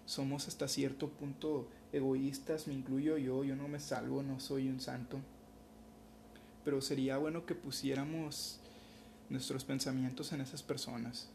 somos 0.04 0.48
hasta 0.48 0.68
cierto 0.68 1.08
punto 1.08 1.68
egoístas, 1.92 2.66
me 2.66 2.74
incluyo 2.74 3.18
yo, 3.18 3.44
yo 3.44 3.54
no 3.54 3.68
me 3.68 3.80
salvo, 3.80 4.22
no 4.22 4.40
soy 4.40 4.68
un 4.68 4.80
santo. 4.80 5.18
Pero 6.64 6.80
sería 6.80 7.18
bueno 7.18 7.44
que 7.44 7.54
pusiéramos 7.54 8.58
nuestros 9.28 9.64
pensamientos 9.64 10.32
en 10.32 10.40
esas 10.40 10.62
personas. 10.62 11.28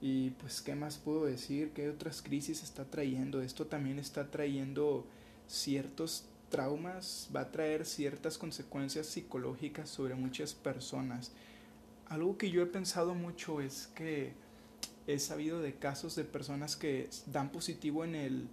Y 0.00 0.30
pues, 0.30 0.60
¿qué 0.60 0.74
más 0.74 0.98
puedo 0.98 1.26
decir? 1.26 1.70
¿Qué 1.70 1.88
otras 1.88 2.22
crisis 2.22 2.62
está 2.64 2.84
trayendo? 2.84 3.40
Esto 3.40 3.66
también 3.66 4.00
está 4.00 4.30
trayendo 4.30 5.06
ciertos 5.46 6.24
traumas, 6.50 7.30
va 7.34 7.42
a 7.42 7.50
traer 7.52 7.86
ciertas 7.86 8.36
consecuencias 8.36 9.06
psicológicas 9.06 9.88
sobre 9.88 10.16
muchas 10.16 10.54
personas. 10.54 11.30
Algo 12.08 12.36
que 12.36 12.50
yo 12.50 12.62
he 12.62 12.66
pensado 12.66 13.14
mucho 13.14 13.60
es 13.60 13.86
que 13.94 14.34
he 15.14 15.18
sabido 15.18 15.60
de 15.60 15.74
casos 15.74 16.16
de 16.16 16.24
personas 16.24 16.76
que 16.76 17.08
dan 17.26 17.50
positivo 17.50 18.04
en 18.04 18.14
el, 18.14 18.48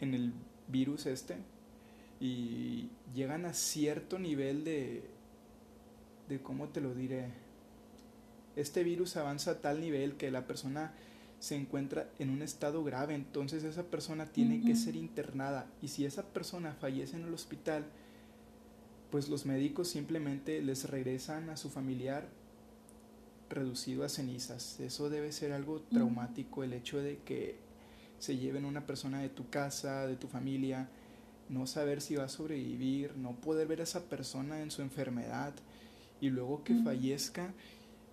en 0.00 0.14
el 0.14 0.32
virus 0.68 1.06
este 1.06 1.36
y 2.20 2.88
llegan 3.14 3.44
a 3.44 3.52
cierto 3.52 4.18
nivel 4.18 4.64
de, 4.64 5.04
de, 6.28 6.40
¿cómo 6.40 6.68
te 6.68 6.80
lo 6.80 6.94
diré? 6.94 7.26
Este 8.56 8.82
virus 8.82 9.16
avanza 9.16 9.52
a 9.52 9.60
tal 9.60 9.80
nivel 9.80 10.16
que 10.16 10.30
la 10.30 10.46
persona 10.46 10.94
se 11.38 11.56
encuentra 11.56 12.08
en 12.18 12.30
un 12.30 12.40
estado 12.40 12.82
grave, 12.82 13.14
entonces 13.14 13.62
esa 13.64 13.84
persona 13.84 14.24
tiene 14.26 14.62
que 14.62 14.74
ser 14.74 14.96
internada 14.96 15.66
y 15.82 15.88
si 15.88 16.06
esa 16.06 16.22
persona 16.22 16.72
fallece 16.72 17.16
en 17.16 17.24
el 17.24 17.34
hospital, 17.34 17.84
pues 19.10 19.28
los 19.28 19.44
médicos 19.44 19.88
simplemente 19.88 20.62
les 20.62 20.88
regresan 20.88 21.50
a 21.50 21.58
su 21.58 21.68
familiar 21.68 22.28
reducido 23.48 24.04
a 24.04 24.08
cenizas. 24.08 24.80
Eso 24.80 25.10
debe 25.10 25.32
ser 25.32 25.52
algo 25.52 25.80
traumático, 25.80 26.64
el 26.64 26.72
hecho 26.72 26.98
de 26.98 27.18
que 27.18 27.56
se 28.18 28.36
lleven 28.36 28.64
una 28.64 28.86
persona 28.86 29.20
de 29.20 29.28
tu 29.28 29.48
casa, 29.50 30.06
de 30.06 30.16
tu 30.16 30.28
familia, 30.28 30.88
no 31.48 31.66
saber 31.66 32.00
si 32.00 32.16
va 32.16 32.24
a 32.24 32.28
sobrevivir, 32.28 33.16
no 33.16 33.32
poder 33.32 33.68
ver 33.68 33.80
a 33.80 33.84
esa 33.84 34.08
persona 34.08 34.60
en 34.62 34.70
su 34.70 34.82
enfermedad 34.82 35.54
y 36.20 36.30
luego 36.30 36.64
que 36.64 36.74
fallezca 36.82 37.52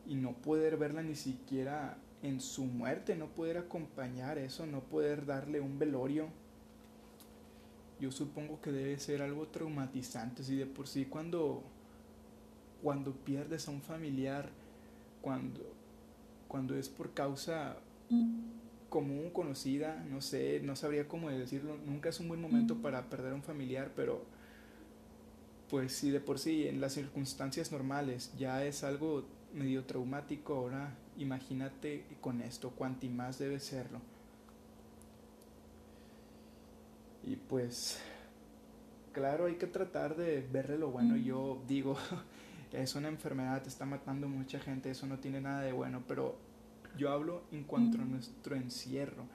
y 0.06 0.16
no 0.16 0.34
poder 0.34 0.78
verla 0.78 1.02
ni 1.02 1.16
siquiera 1.16 1.98
en 2.22 2.42
su 2.42 2.66
muerte, 2.66 3.16
no 3.16 3.28
poder 3.28 3.58
acompañar 3.58 4.38
eso, 4.38 4.66
no 4.66 4.82
poder 4.82 5.25
darle 5.25 5.62
un 5.62 5.80
velorio. 5.80 6.28
Yo 8.00 8.12
supongo 8.12 8.62
que 8.62 8.72
debe 8.72 9.00
ser 9.00 9.22
algo 9.22 9.48
traumatizante, 9.48 10.44
si 10.44 10.56
de 10.56 10.66
por 10.66 10.88
sí 10.88 11.06
cuando 11.06 11.63
cuando 12.84 13.13
pierdes 13.13 13.70
a 13.70 13.72
un 13.72 13.82
familiar 13.82 14.50
cuando, 15.24 15.62
cuando 16.48 16.75
es 16.75 16.89
por 16.89 17.13
causa 17.13 17.77
común, 18.89 19.32
conocida, 19.32 20.06
no 20.12 20.22
sé, 20.22 20.60
no 20.62 20.75
sabría 20.75 21.08
cómo 21.08 21.32
decirlo, 21.32 21.77
nunca 21.88 22.10
es 22.10 22.20
un 22.20 22.27
buen 22.27 22.39
momento 22.39 22.75
para 22.75 23.10
perder 23.10 23.32
a 23.32 23.36
un 23.36 23.42
familiar, 23.42 23.92
pero 23.96 24.24
pues 25.70 25.94
si 25.94 26.12
de 26.12 26.20
por 26.20 26.38
sí 26.38 26.68
en 26.68 26.80
las 26.80 26.94
circunstancias 26.94 27.72
normales 27.72 28.32
ya 28.38 28.63
es 28.63 28.84
algo 28.84 29.24
medio 29.53 29.86
traumático, 29.86 30.53
ahora 30.53 30.96
imagínate 31.18 32.03
con 32.22 32.42
esto, 32.42 32.70
cuanti 32.72 33.10
más 33.10 33.39
debe 33.39 33.60
serlo. 33.60 34.00
Y 37.24 37.38
pues, 37.38 38.00
claro, 39.13 39.46
hay 39.46 39.56
que 39.56 39.68
tratar 39.68 40.18
de 40.18 40.46
verle 40.51 40.77
lo 40.77 40.92
bueno. 40.92 41.15
Yo 41.15 41.62
digo, 41.68 41.98
es 42.74 42.96
una 42.96 43.08
enfermedad, 43.08 43.65
está 43.68 43.86
matando 43.86 44.27
mucha 44.27 44.60
gente, 44.60 44.89
eso 44.89 45.06
no 45.06 45.20
tiene 45.20 45.39
nada 45.39 45.62
de 45.62 45.72
bueno, 45.72 46.03
pero 46.08 46.36
yo 46.98 47.12
hablo 47.12 47.44
en 47.51 47.63
cuanto 47.63 48.01
a 48.01 48.06
nuestro 48.06 48.56
encierro. 48.56 49.25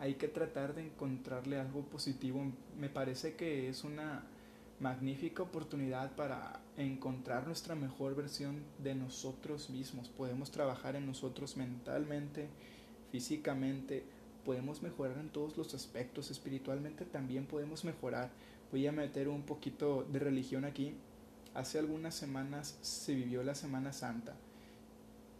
Hay 0.00 0.14
que 0.14 0.28
tratar 0.28 0.74
de 0.74 0.86
encontrarle 0.86 1.60
algo 1.60 1.82
positivo. 1.82 2.42
Me 2.78 2.88
parece 2.88 3.36
que 3.36 3.68
es 3.68 3.84
una 3.84 4.24
magnífica 4.80 5.42
oportunidad 5.42 6.16
para 6.16 6.60
encontrar 6.76 7.46
nuestra 7.46 7.74
mejor 7.74 8.16
versión 8.16 8.62
de 8.78 8.94
nosotros 8.94 9.70
mismos. 9.70 10.08
Podemos 10.08 10.50
trabajar 10.50 10.96
en 10.96 11.06
nosotros 11.06 11.56
mentalmente, 11.56 12.48
físicamente, 13.12 14.04
podemos 14.44 14.82
mejorar 14.82 15.18
en 15.18 15.28
todos 15.28 15.56
los 15.56 15.74
aspectos, 15.74 16.30
espiritualmente 16.30 17.04
también 17.04 17.46
podemos 17.46 17.84
mejorar. 17.84 18.30
Voy 18.72 18.86
a 18.86 18.92
meter 18.92 19.28
un 19.28 19.42
poquito 19.42 20.04
de 20.10 20.18
religión 20.18 20.64
aquí 20.64 20.94
hace 21.54 21.78
algunas 21.78 22.14
semanas 22.14 22.78
se 22.82 23.14
vivió 23.14 23.42
la 23.42 23.54
Semana 23.54 23.92
Santa 23.92 24.34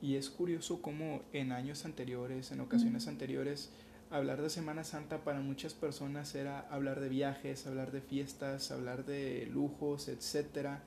y 0.03 0.17
es 0.17 0.31
curioso 0.31 0.81
cómo 0.81 1.23
en 1.33 1.53
años 1.53 1.85
anteriores, 1.85 2.53
en 2.53 2.61
ocasiones 2.61 3.07
anteriores, 3.07 3.71
hablar 4.11 4.41
de 4.41 4.49
Semana 4.49 4.83
Santa 4.83 5.25
para 5.25 5.41
muchas 5.41 5.75
personas 5.75 6.35
era 6.35 6.61
hablar 6.71 7.01
de 7.01 7.09
viajes, 7.09 7.67
hablar 7.67 7.93
de 7.93 8.01
fiestas, 8.01 8.71
hablar 8.71 9.05
de 9.05 9.47
lujos, 9.53 10.09
etc. 10.09 10.79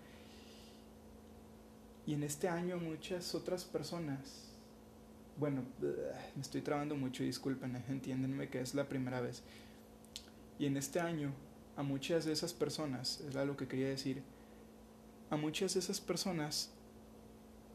Y 2.07 2.15
en 2.15 2.23
este 2.23 2.49
año 2.49 2.77
muchas 2.77 3.35
otras 3.35 3.65
personas, 3.65 4.49
bueno, 5.37 5.61
me 6.35 6.41
estoy 6.41 6.61
trabando 6.61 6.95
mucho, 6.95 7.23
disculpen, 7.23 7.75
entiéndenme 7.89 8.49
que 8.49 8.61
es 8.61 8.73
la 8.73 8.89
primera 8.89 9.21
vez. 9.21 9.43
Y 10.57 10.65
en 10.65 10.77
este 10.77 10.99
año 10.99 11.31
a 11.75 11.83
muchas 11.83 12.25
de 12.25 12.33
esas 12.33 12.53
personas, 12.53 13.21
es 13.21 13.33
lo 13.35 13.57
que 13.57 13.67
quería 13.67 13.89
decir, 13.89 14.23
a 15.33 15.35
muchas 15.35 15.73
de 15.73 15.79
esas 15.79 15.99
personas 15.99 16.69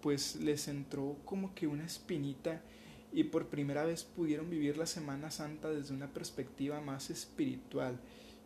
pues 0.01 0.37
les 0.37 0.69
entró 0.69 1.17
como 1.25 1.57
que 1.57 1.67
una 1.67 1.85
espinita 1.85 2.63
y 3.13 3.25
por 3.25 3.49
primera 3.49 3.85
vez 3.85 4.05
pudieron 4.05 4.49
vivir 4.49 4.77
la 4.77 4.87
Semana 4.87 5.33
Santa 5.33 5.69
desde 5.69 5.93
una 5.93 6.07
perspectiva 6.07 6.81
más 6.81 7.11
espiritual. 7.11 7.99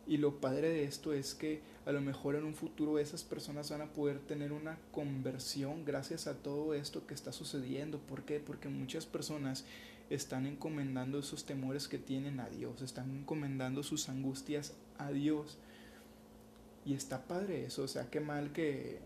Y 0.07 0.17
lo 0.17 0.41
padre 0.41 0.69
de 0.69 0.85
esto 0.85 1.13
es 1.13 1.35
que 1.35 1.61
a 1.85 1.91
lo 1.91 2.01
mejor 2.01 2.35
en 2.35 2.43
un 2.43 2.55
futuro 2.55 2.97
esas 2.97 3.23
personas 3.23 3.69
van 3.69 3.81
a 3.81 3.93
poder 3.93 4.17
tener 4.17 4.51
una 4.51 4.79
conversión 4.91 5.85
gracias 5.85 6.25
a 6.25 6.33
todo 6.33 6.73
esto 6.73 7.05
que 7.05 7.13
está 7.13 7.31
sucediendo. 7.31 7.99
¿Por 7.99 8.23
qué? 8.23 8.39
Porque 8.39 8.67
muchas 8.67 9.05
personas 9.05 9.63
están 10.09 10.47
encomendando 10.47 11.19
esos 11.19 11.45
temores 11.45 11.87
que 11.87 11.99
tienen 11.99 12.39
a 12.39 12.49
Dios, 12.49 12.81
están 12.81 13.11
encomendando 13.11 13.83
sus 13.83 14.09
angustias 14.09 14.73
a 14.97 15.11
Dios. 15.11 15.59
Y 16.85 16.93
está 16.93 17.23
padre 17.23 17.65
eso, 17.65 17.83
o 17.83 17.87
sea, 17.87 18.09
qué 18.09 18.19
mal 18.19 18.51
que, 18.51 18.99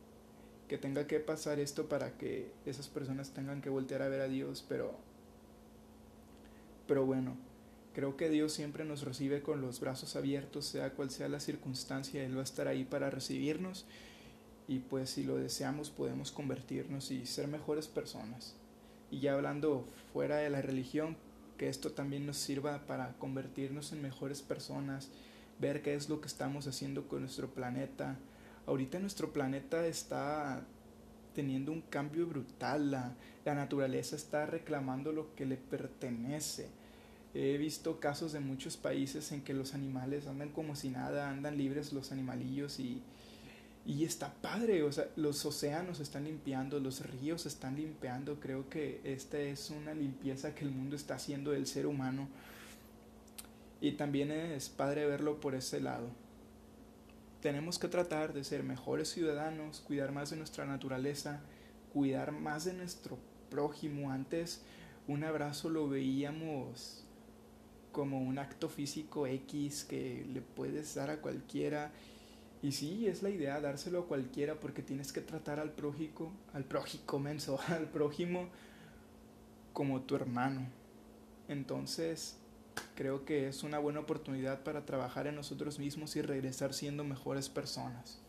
que 0.67 0.77
tenga 0.77 1.07
que 1.07 1.19
pasar 1.19 1.59
esto 1.59 1.87
para 1.87 2.17
que 2.17 2.51
esas 2.65 2.87
personas 2.87 3.31
tengan 3.31 3.61
que 3.61 3.69
voltear 3.69 4.01
a 4.01 4.07
ver 4.07 4.21
a 4.21 4.27
Dios, 4.27 4.65
pero, 4.67 4.95
pero 6.87 7.05
bueno, 7.05 7.37
creo 7.93 8.17
que 8.17 8.29
Dios 8.29 8.53
siempre 8.53 8.83
nos 8.83 9.03
recibe 9.03 9.41
con 9.41 9.61
los 9.61 9.79
brazos 9.79 10.15
abiertos, 10.15 10.65
sea 10.65 10.91
cual 10.91 11.11
sea 11.11 11.29
la 11.29 11.39
circunstancia, 11.39 12.23
Él 12.23 12.35
va 12.35 12.41
a 12.41 12.43
estar 12.43 12.67
ahí 12.67 12.83
para 12.83 13.09
recibirnos 13.09 13.85
y 14.67 14.79
pues 14.79 15.11
si 15.11 15.23
lo 15.23 15.37
deseamos 15.37 15.89
podemos 15.89 16.31
convertirnos 16.31 17.11
y 17.11 17.25
ser 17.25 17.47
mejores 17.47 17.87
personas. 17.87 18.55
Y 19.09 19.19
ya 19.21 19.33
hablando 19.33 19.85
fuera 20.11 20.37
de 20.37 20.49
la 20.49 20.61
religión, 20.61 21.15
que 21.57 21.69
esto 21.69 21.91
también 21.91 22.25
nos 22.25 22.37
sirva 22.37 22.85
para 22.85 23.13
convertirnos 23.13 23.93
en 23.93 24.01
mejores 24.01 24.41
personas, 24.41 25.09
ver 25.59 25.81
qué 25.81 25.95
es 25.95 26.09
lo 26.09 26.21
que 26.21 26.27
estamos 26.27 26.67
haciendo 26.67 27.07
con 27.07 27.21
nuestro 27.21 27.49
planeta. 27.53 28.17
Ahorita 28.65 28.99
nuestro 28.99 29.31
planeta 29.31 29.85
está 29.87 30.65
teniendo 31.33 31.71
un 31.71 31.81
cambio 31.81 32.25
brutal, 32.25 32.91
la, 32.91 33.15
naturaleza 33.45 34.15
está 34.15 34.45
reclamando 34.45 35.11
lo 35.11 35.35
que 35.35 35.45
le 35.45 35.55
pertenece. 35.55 36.67
He 37.33 37.57
visto 37.57 37.99
casos 37.99 38.33
de 38.33 38.39
muchos 38.39 38.75
países 38.75 39.31
en 39.31 39.41
que 39.41 39.53
los 39.53 39.73
animales 39.73 40.27
andan 40.27 40.49
como 40.49 40.75
si 40.75 40.89
nada, 40.89 41.29
andan 41.29 41.57
libres 41.57 41.93
los 41.93 42.11
animalillos 42.11 42.79
y, 42.79 43.01
y 43.85 44.03
está 44.03 44.33
padre, 44.41 44.83
o 44.83 44.91
sea, 44.91 45.05
los 45.15 45.45
océanos 45.45 45.99
están 45.99 46.25
limpiando, 46.25 46.79
los 46.79 47.05
ríos 47.05 47.45
están 47.45 47.75
limpiando, 47.75 48.39
creo 48.39 48.67
que 48.67 48.99
esta 49.03 49.39
es 49.39 49.69
una 49.69 49.93
limpieza 49.93 50.55
que 50.55 50.65
el 50.65 50.71
mundo 50.71 50.95
está 50.95 51.15
haciendo 51.15 51.51
del 51.51 51.67
ser 51.67 51.85
humano 51.85 52.27
Y 53.79 53.93
también 53.93 54.31
es 54.31 54.69
padre 54.69 55.05
verlo 55.05 55.39
por 55.39 55.55
ese 55.55 55.79
lado. 55.79 56.09
Tenemos 57.41 57.77
que 57.77 57.87
tratar 57.87 58.33
de 58.33 58.43
ser 58.43 58.63
mejores 58.63 59.09
ciudadanos, 59.09 59.81
cuidar 59.81 60.11
más 60.11 60.31
de 60.31 60.37
nuestra 60.37 60.65
naturaleza, 60.65 61.41
cuidar 61.93 62.31
más 62.31 62.65
de 62.65 62.73
nuestro 62.73 63.17
prójimo. 63.49 64.11
Antes 64.11 64.63
un 65.07 65.23
abrazo 65.23 65.69
lo 65.69 65.87
veíamos 65.87 67.03
como 67.91 68.19
un 68.19 68.39
acto 68.39 68.69
físico 68.69 69.25
X 69.27 69.83
que 69.83 70.25
le 70.33 70.41
puedes 70.41 70.95
dar 70.95 71.09
a 71.09 71.21
cualquiera. 71.21 71.91
Y 72.61 72.71
sí, 72.71 73.07
es 73.07 73.21
la 73.21 73.29
idea 73.29 73.61
dárselo 73.61 73.99
a 73.99 74.07
cualquiera 74.07 74.59
porque 74.59 74.81
tienes 74.81 75.13
que 75.13 75.21
tratar 75.21 75.59
al 75.59 75.71
prójico, 75.71 76.31
al 76.53 76.65
prójico 76.65 77.19
menso, 77.19 77.59
al 77.67 77.87
prójimo 77.89 78.49
como 79.73 80.01
tu 80.01 80.15
hermano. 80.15 80.67
Entonces, 81.47 82.37
creo 82.95 83.25
que 83.25 83.47
es 83.47 83.63
una 83.63 83.79
buena 83.79 83.99
oportunidad 83.99 84.63
para 84.63 84.85
trabajar 84.85 85.27
en 85.27 85.35
nosotros 85.35 85.79
mismos 85.79 86.15
y 86.15 86.21
regresar 86.21 86.73
siendo 86.73 87.03
mejores 87.03 87.49
personas. 87.49 88.19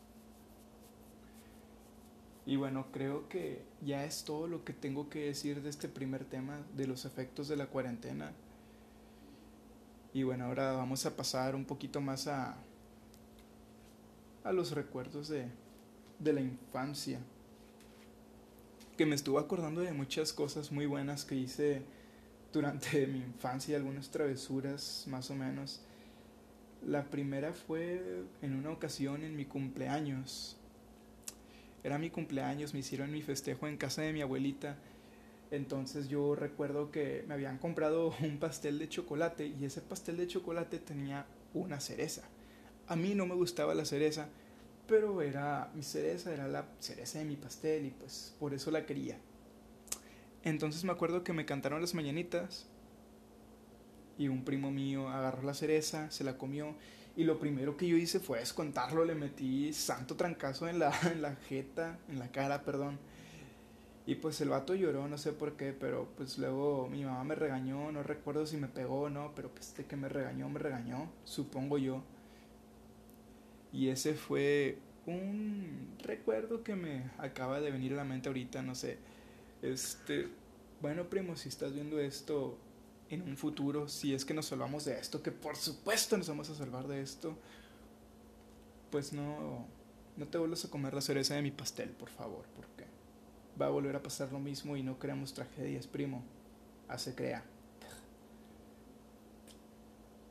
Y 2.45 2.55
bueno, 2.55 2.87
creo 2.91 3.29
que 3.29 3.61
ya 3.85 4.05
es 4.05 4.23
todo 4.23 4.47
lo 4.47 4.63
que 4.63 4.73
tengo 4.73 5.09
que 5.09 5.25
decir 5.25 5.61
de 5.61 5.69
este 5.69 5.87
primer 5.87 6.25
tema, 6.25 6.59
de 6.75 6.87
los 6.87 7.05
efectos 7.05 7.47
de 7.47 7.55
la 7.55 7.67
cuarentena. 7.67 8.31
Y 10.13 10.23
bueno, 10.23 10.45
ahora 10.45 10.71
vamos 10.71 11.05
a 11.05 11.15
pasar 11.15 11.53
un 11.53 11.65
poquito 11.65 12.01
más 12.01 12.27
a, 12.27 12.57
a 14.43 14.51
los 14.51 14.71
recuerdos 14.71 15.27
de, 15.27 15.45
de 16.17 16.33
la 16.33 16.41
infancia. 16.41 17.19
Que 18.97 19.05
me 19.05 19.13
estuvo 19.13 19.37
acordando 19.37 19.81
de 19.81 19.93
muchas 19.93 20.33
cosas 20.33 20.71
muy 20.71 20.87
buenas 20.87 21.25
que 21.25 21.35
hice 21.35 21.83
durante 22.51 23.05
mi 23.07 23.19
infancia, 23.19 23.77
algunas 23.77 24.09
travesuras 24.09 25.05
más 25.07 25.29
o 25.29 25.35
menos. 25.35 25.81
La 26.85 27.03
primera 27.03 27.53
fue 27.53 28.23
en 28.41 28.55
una 28.55 28.71
ocasión 28.71 29.23
en 29.23 29.35
mi 29.35 29.45
cumpleaños. 29.45 30.57
Era 31.83 31.97
mi 31.97 32.09
cumpleaños, 32.09 32.73
me 32.73 32.79
hicieron 32.79 33.11
mi 33.11 33.21
festejo 33.21 33.67
en 33.67 33.77
casa 33.77 34.01
de 34.01 34.13
mi 34.13 34.21
abuelita. 34.21 34.77
Entonces 35.51 36.09
yo 36.09 36.35
recuerdo 36.35 36.91
que 36.91 37.23
me 37.27 37.33
habían 37.33 37.57
comprado 37.57 38.13
un 38.21 38.37
pastel 38.37 38.79
de 38.79 38.89
chocolate 38.89 39.47
y 39.47 39.65
ese 39.65 39.81
pastel 39.81 40.17
de 40.17 40.27
chocolate 40.27 40.79
tenía 40.79 41.25
una 41.53 41.79
cereza. 41.79 42.23
A 42.87 42.95
mí 42.95 43.13
no 43.13 43.25
me 43.25 43.35
gustaba 43.35 43.75
la 43.75 43.85
cereza, 43.85 44.27
pero 44.87 45.21
era 45.21 45.71
mi 45.75 45.83
cereza, 45.83 46.33
era 46.33 46.47
la 46.47 46.65
cereza 46.79 47.19
de 47.19 47.25
mi 47.25 47.35
pastel 47.35 47.85
y 47.85 47.91
pues 47.91 48.35
por 48.39 48.53
eso 48.53 48.71
la 48.71 48.85
quería. 48.85 49.19
Entonces 50.43 50.83
me 50.83 50.91
acuerdo 50.91 51.23
que 51.23 51.33
me 51.33 51.45
cantaron 51.45 51.81
las 51.81 51.93
mañanitas 51.93 52.67
y 54.17 54.27
un 54.27 54.43
primo 54.43 54.71
mío 54.71 55.09
agarró 55.09 55.43
la 55.43 55.53
cereza, 55.53 56.09
se 56.11 56.23
la 56.23 56.37
comió 56.37 56.75
y 57.15 57.25
lo 57.25 57.39
primero 57.39 57.75
que 57.75 57.87
yo 57.87 57.97
hice 57.97 58.19
fue 58.19 58.39
descontarlo, 58.39 59.03
le 59.03 59.15
metí 59.15 59.73
santo 59.73 60.15
trancazo 60.15 60.69
en 60.69 60.79
la, 60.79 60.93
en 61.11 61.21
la 61.21 61.35
jeta, 61.35 61.99
en 62.07 62.19
la 62.19 62.31
cara, 62.31 62.63
perdón. 62.63 62.97
Y 64.05 64.15
pues 64.15 64.41
el 64.41 64.49
vato 64.49 64.73
lloró, 64.73 65.07
no 65.07 65.17
sé 65.17 65.33
por 65.33 65.57
qué, 65.57 65.73
pero 65.73 66.07
pues 66.17 66.37
luego 66.37 66.87
mi 66.89 67.03
mamá 67.03 67.23
me 67.23 67.35
regañó, 67.35 67.91
no 67.91 68.01
recuerdo 68.03 68.45
si 68.47 68.57
me 68.57 68.67
pegó 68.67 69.01
o 69.01 69.09
no, 69.09 69.33
pero 69.35 69.49
pues 69.49 69.75
de 69.75 69.85
que 69.85 69.95
me 69.95 70.09
regañó, 70.09 70.49
me 70.49 70.59
regañó, 70.59 71.11
supongo 71.25 71.77
yo. 71.77 72.03
Y 73.71 73.89
ese 73.89 74.13
fue 74.15 74.79
un 75.05 75.95
recuerdo 76.01 76.63
que 76.63 76.75
me 76.75 77.11
acaba 77.17 77.59
de 77.59 77.69
venir 77.69 77.93
a 77.93 77.97
la 77.97 78.03
mente 78.03 78.29
ahorita, 78.29 78.61
no 78.63 78.75
sé. 78.75 78.97
Este, 79.61 80.29
bueno, 80.81 81.09
primo, 81.09 81.35
si 81.35 81.49
estás 81.49 81.73
viendo 81.73 81.99
esto 81.99 82.57
en 83.09 83.23
un 83.23 83.35
futuro, 83.35 83.87
si 83.87 84.13
es 84.13 84.23
que 84.23 84.33
nos 84.33 84.47
salvamos 84.47 84.85
de 84.85 84.99
esto, 84.99 85.21
que 85.21 85.31
por 85.31 85.55
supuesto 85.55 86.17
nos 86.17 86.29
vamos 86.29 86.49
a 86.49 86.55
salvar 86.55 86.87
de 86.87 87.01
esto, 87.01 87.35
pues 88.91 89.13
no, 89.13 89.65
no 90.15 90.27
te 90.27 90.37
vuelvas 90.37 90.65
a 90.65 90.69
comer 90.69 90.93
la 90.93 91.01
cereza 91.01 91.35
de 91.35 91.41
mi 91.41 91.51
pastel, 91.51 91.89
por 91.89 92.09
favor, 92.09 92.45
porque 92.55 92.85
va 93.59 93.67
a 93.67 93.69
volver 93.69 93.95
a 93.95 94.03
pasar 94.03 94.31
lo 94.31 94.39
mismo 94.39 94.77
y 94.77 94.83
no 94.83 94.97
creamos 94.99 95.33
tragedias, 95.33 95.87
primo. 95.87 96.23
Hace 96.87 97.13
crea. 97.13 97.43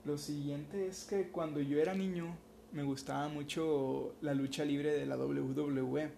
Lo 0.04 0.18
siguiente 0.18 0.86
es 0.88 1.04
que 1.04 1.28
cuando 1.28 1.60
yo 1.60 1.78
era 1.78 1.94
niño 1.94 2.34
me 2.72 2.82
gustaba 2.82 3.28
mucho 3.28 4.14
la 4.20 4.34
lucha 4.34 4.64
libre 4.64 4.92
de 4.92 5.06
la 5.06 5.16
WWE 5.16 6.10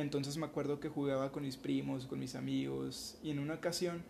entonces 0.00 0.36
me 0.36 0.46
acuerdo 0.46 0.80
que 0.80 0.88
jugaba 0.88 1.32
con 1.32 1.42
mis 1.42 1.56
primos, 1.56 2.06
con 2.06 2.18
mis 2.18 2.34
amigos 2.34 3.18
y 3.22 3.30
en 3.30 3.38
una 3.38 3.54
ocasión 3.54 4.02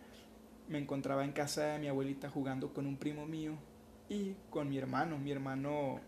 me 0.69 0.79
encontraba 0.79 1.25
en 1.25 1.33
casa 1.33 1.65
de 1.65 1.79
mi 1.79 1.89
abuelita 1.89 2.29
jugando 2.29 2.75
con 2.75 2.87
un 2.87 2.97
primo 2.97 3.27
mío 3.27 3.53
y 4.09 4.35
con 4.51 4.69
mi 4.69 4.79
hermano. 4.79 5.19
Mi 5.19 5.31
hermano 5.31 6.01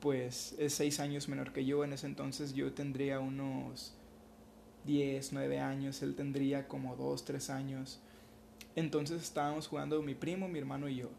pues 0.00 0.54
es 0.58 0.74
seis 0.74 1.00
años 1.00 1.28
menor 1.28 1.52
que 1.52 1.64
yo, 1.64 1.84
en 1.84 1.92
ese 1.92 2.06
entonces 2.06 2.54
yo 2.54 2.72
tendría 2.72 3.18
unos 3.18 3.94
10, 4.84 5.32
9 5.34 5.60
años, 5.60 6.02
él 6.02 6.14
tendría 6.14 6.66
como 6.66 6.96
2, 6.96 7.24
3 7.24 7.50
años. 7.50 8.00
Entonces 8.74 9.22
estábamos 9.22 9.68
jugando 9.68 10.00
mi 10.02 10.14
primo, 10.14 10.48
mi 10.48 10.58
hermano 10.58 10.88
y 10.88 10.96
yo. 10.96 11.10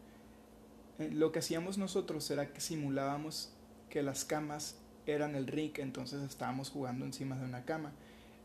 Eh, 0.98 1.10
lo 1.12 1.30
que 1.30 1.38
hacíamos 1.38 1.78
nosotros 1.78 2.28
era 2.30 2.52
que 2.52 2.60
simulábamos 2.60 3.52
que 3.88 4.02
las 4.02 4.24
camas 4.24 4.79
eran 5.06 5.34
el 5.34 5.46
ring, 5.46 5.72
entonces 5.76 6.22
estábamos 6.22 6.70
jugando 6.70 7.04
encima 7.04 7.36
de 7.36 7.44
una 7.44 7.64
cama. 7.64 7.92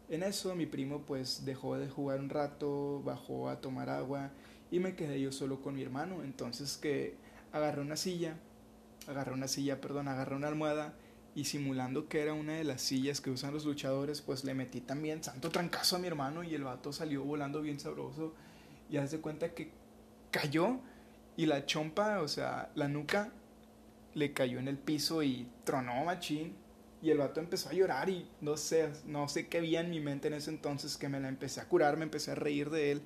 En 0.10 0.24
eso 0.24 0.56
mi 0.56 0.65
primo 0.65 1.02
pues 1.02 1.46
dejó 1.46 1.78
de 1.78 1.89
jugar 1.89 2.20
un 2.20 2.30
rato, 2.30 3.02
bajó 3.04 3.50
a 3.50 3.62
tomar 3.62 3.89
agua 3.89 4.32
y 4.72 4.80
me 4.80 4.96
quedé 4.96 5.20
yo 5.20 5.32
solo 5.32 5.62
con 5.62 5.76
mi 5.76 5.82
hermano. 5.82 6.24
Entonces 6.24 6.78
que 6.78 7.15
agarré 7.52 7.82
una 7.82 7.96
silla, 7.96 8.38
agarré 9.08 9.34
una 9.34 9.48
silla, 9.48 9.82
perdón, 9.82 10.08
agarré 10.08 10.36
una 10.36 10.48
almohada 10.48 10.94
y 11.34 11.46
simulando 11.46 12.08
que 12.08 12.22
era 12.22 12.34
una 12.34 12.54
de 12.54 12.63
las 12.63 12.82
sillas 12.82 13.20
que 13.20 13.30
usan 13.30 13.54
los 13.54 13.65
luchadores, 13.65 14.22
pues 14.22 14.44
le 14.46 14.54
metí 14.54 14.80
también 14.80 15.24
santo 15.24 15.50
trancazo 15.50 15.98
a 15.98 16.00
mi 16.00 16.08
hermano 16.08 16.44
y 16.44 16.56
el 16.56 16.63
vato 16.63 16.94
salió 16.94 17.24
volando 17.24 17.62
bien 17.62 17.80
sabroso 17.80 18.34
y 18.89 18.98
haz 18.98 19.12
de 19.12 19.20
cuenta 19.20 19.54
que 19.54 19.72
cayó 20.32 20.80
y 21.36 21.46
la 21.46 21.65
chompa, 21.65 22.22
o 22.22 22.28
sea, 22.28 22.72
la 22.76 22.88
nuca 22.88 23.32
le 24.15 24.34
cayó 24.34 24.58
en 24.58 24.67
el 24.67 24.78
piso 24.78 25.21
y 25.21 25.47
tronó 25.63 26.04
machín. 26.06 26.56
Y 27.01 27.12
el 27.12 27.19
vato 27.19 27.39
empezó 27.39 27.69
a 27.69 27.73
llorar 27.73 28.10
y 28.10 28.28
no 28.41 28.58
sé, 28.58 28.89
no 29.06 29.28
sé 29.28 29.47
qué 29.47 29.60
había 29.60 29.82
en 29.82 29.91
mi 29.91 29.99
mente 29.99 30.28
en 30.28 30.34
ese 30.34 30.49
entonces 30.49 30.97
que 30.97 31.08
me 31.08 31.19
la 31.19 31.28
empecé 31.28 31.62
a 31.62 31.67
curar, 31.67 31.97
me 31.97 32.04
empecé 32.04 32.32
a 32.32 32.36
reír 32.36 32.71
de 32.71 32.93
él. 32.93 33.01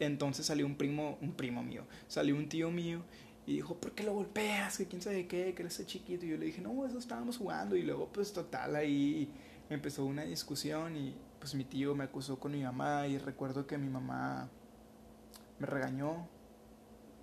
Entonces 0.00 0.46
salió 0.46 0.64
un 0.64 0.76
primo, 0.76 1.18
un 1.20 1.32
primo 1.32 1.62
mío, 1.62 1.84
salió 2.08 2.34
un 2.34 2.48
tío 2.48 2.70
mío 2.70 3.02
y 3.44 3.56
dijo, 3.56 3.76
¿por 3.78 3.92
qué 3.92 4.04
lo 4.04 4.14
golpeas? 4.14 4.78
Que 4.78 4.86
quién 4.86 5.02
sabe 5.02 5.26
qué, 5.26 5.52
que 5.54 5.62
eres 5.62 5.84
chiquito. 5.84 6.24
Y 6.24 6.30
yo 6.30 6.38
le 6.38 6.46
dije, 6.46 6.62
no, 6.62 6.86
eso 6.86 6.98
estábamos 6.98 7.36
jugando. 7.36 7.76
Y 7.76 7.82
luego, 7.82 8.10
pues 8.10 8.32
total, 8.32 8.76
ahí 8.76 9.28
empezó 9.68 10.04
una 10.06 10.22
discusión 10.22 10.96
y 10.96 11.14
pues 11.38 11.54
mi 11.54 11.64
tío 11.64 11.94
me 11.94 12.04
acusó 12.04 12.38
con 12.38 12.52
mi 12.52 12.62
mamá 12.62 13.06
y 13.06 13.18
recuerdo 13.18 13.66
que 13.66 13.76
mi 13.76 13.88
mamá 13.88 14.48
me 15.58 15.66
regañó, 15.66 16.28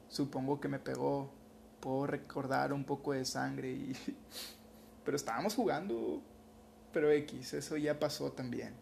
supongo 0.09 0.59
que 0.59 0.67
me 0.67 0.79
pegó, 0.79 1.31
puedo 1.79 2.07
recordar 2.07 2.73
un 2.73 2.83
poco 2.83 3.13
de 3.13 3.25
sangre 3.25 3.71
y... 3.71 3.95
Pero 5.05 5.15
estábamos 5.15 5.55
jugando, 5.55 6.21
pero 6.93 7.09
X, 7.09 7.53
eso 7.53 7.77
ya 7.77 7.97
pasó 7.97 8.31
también. 8.31 8.73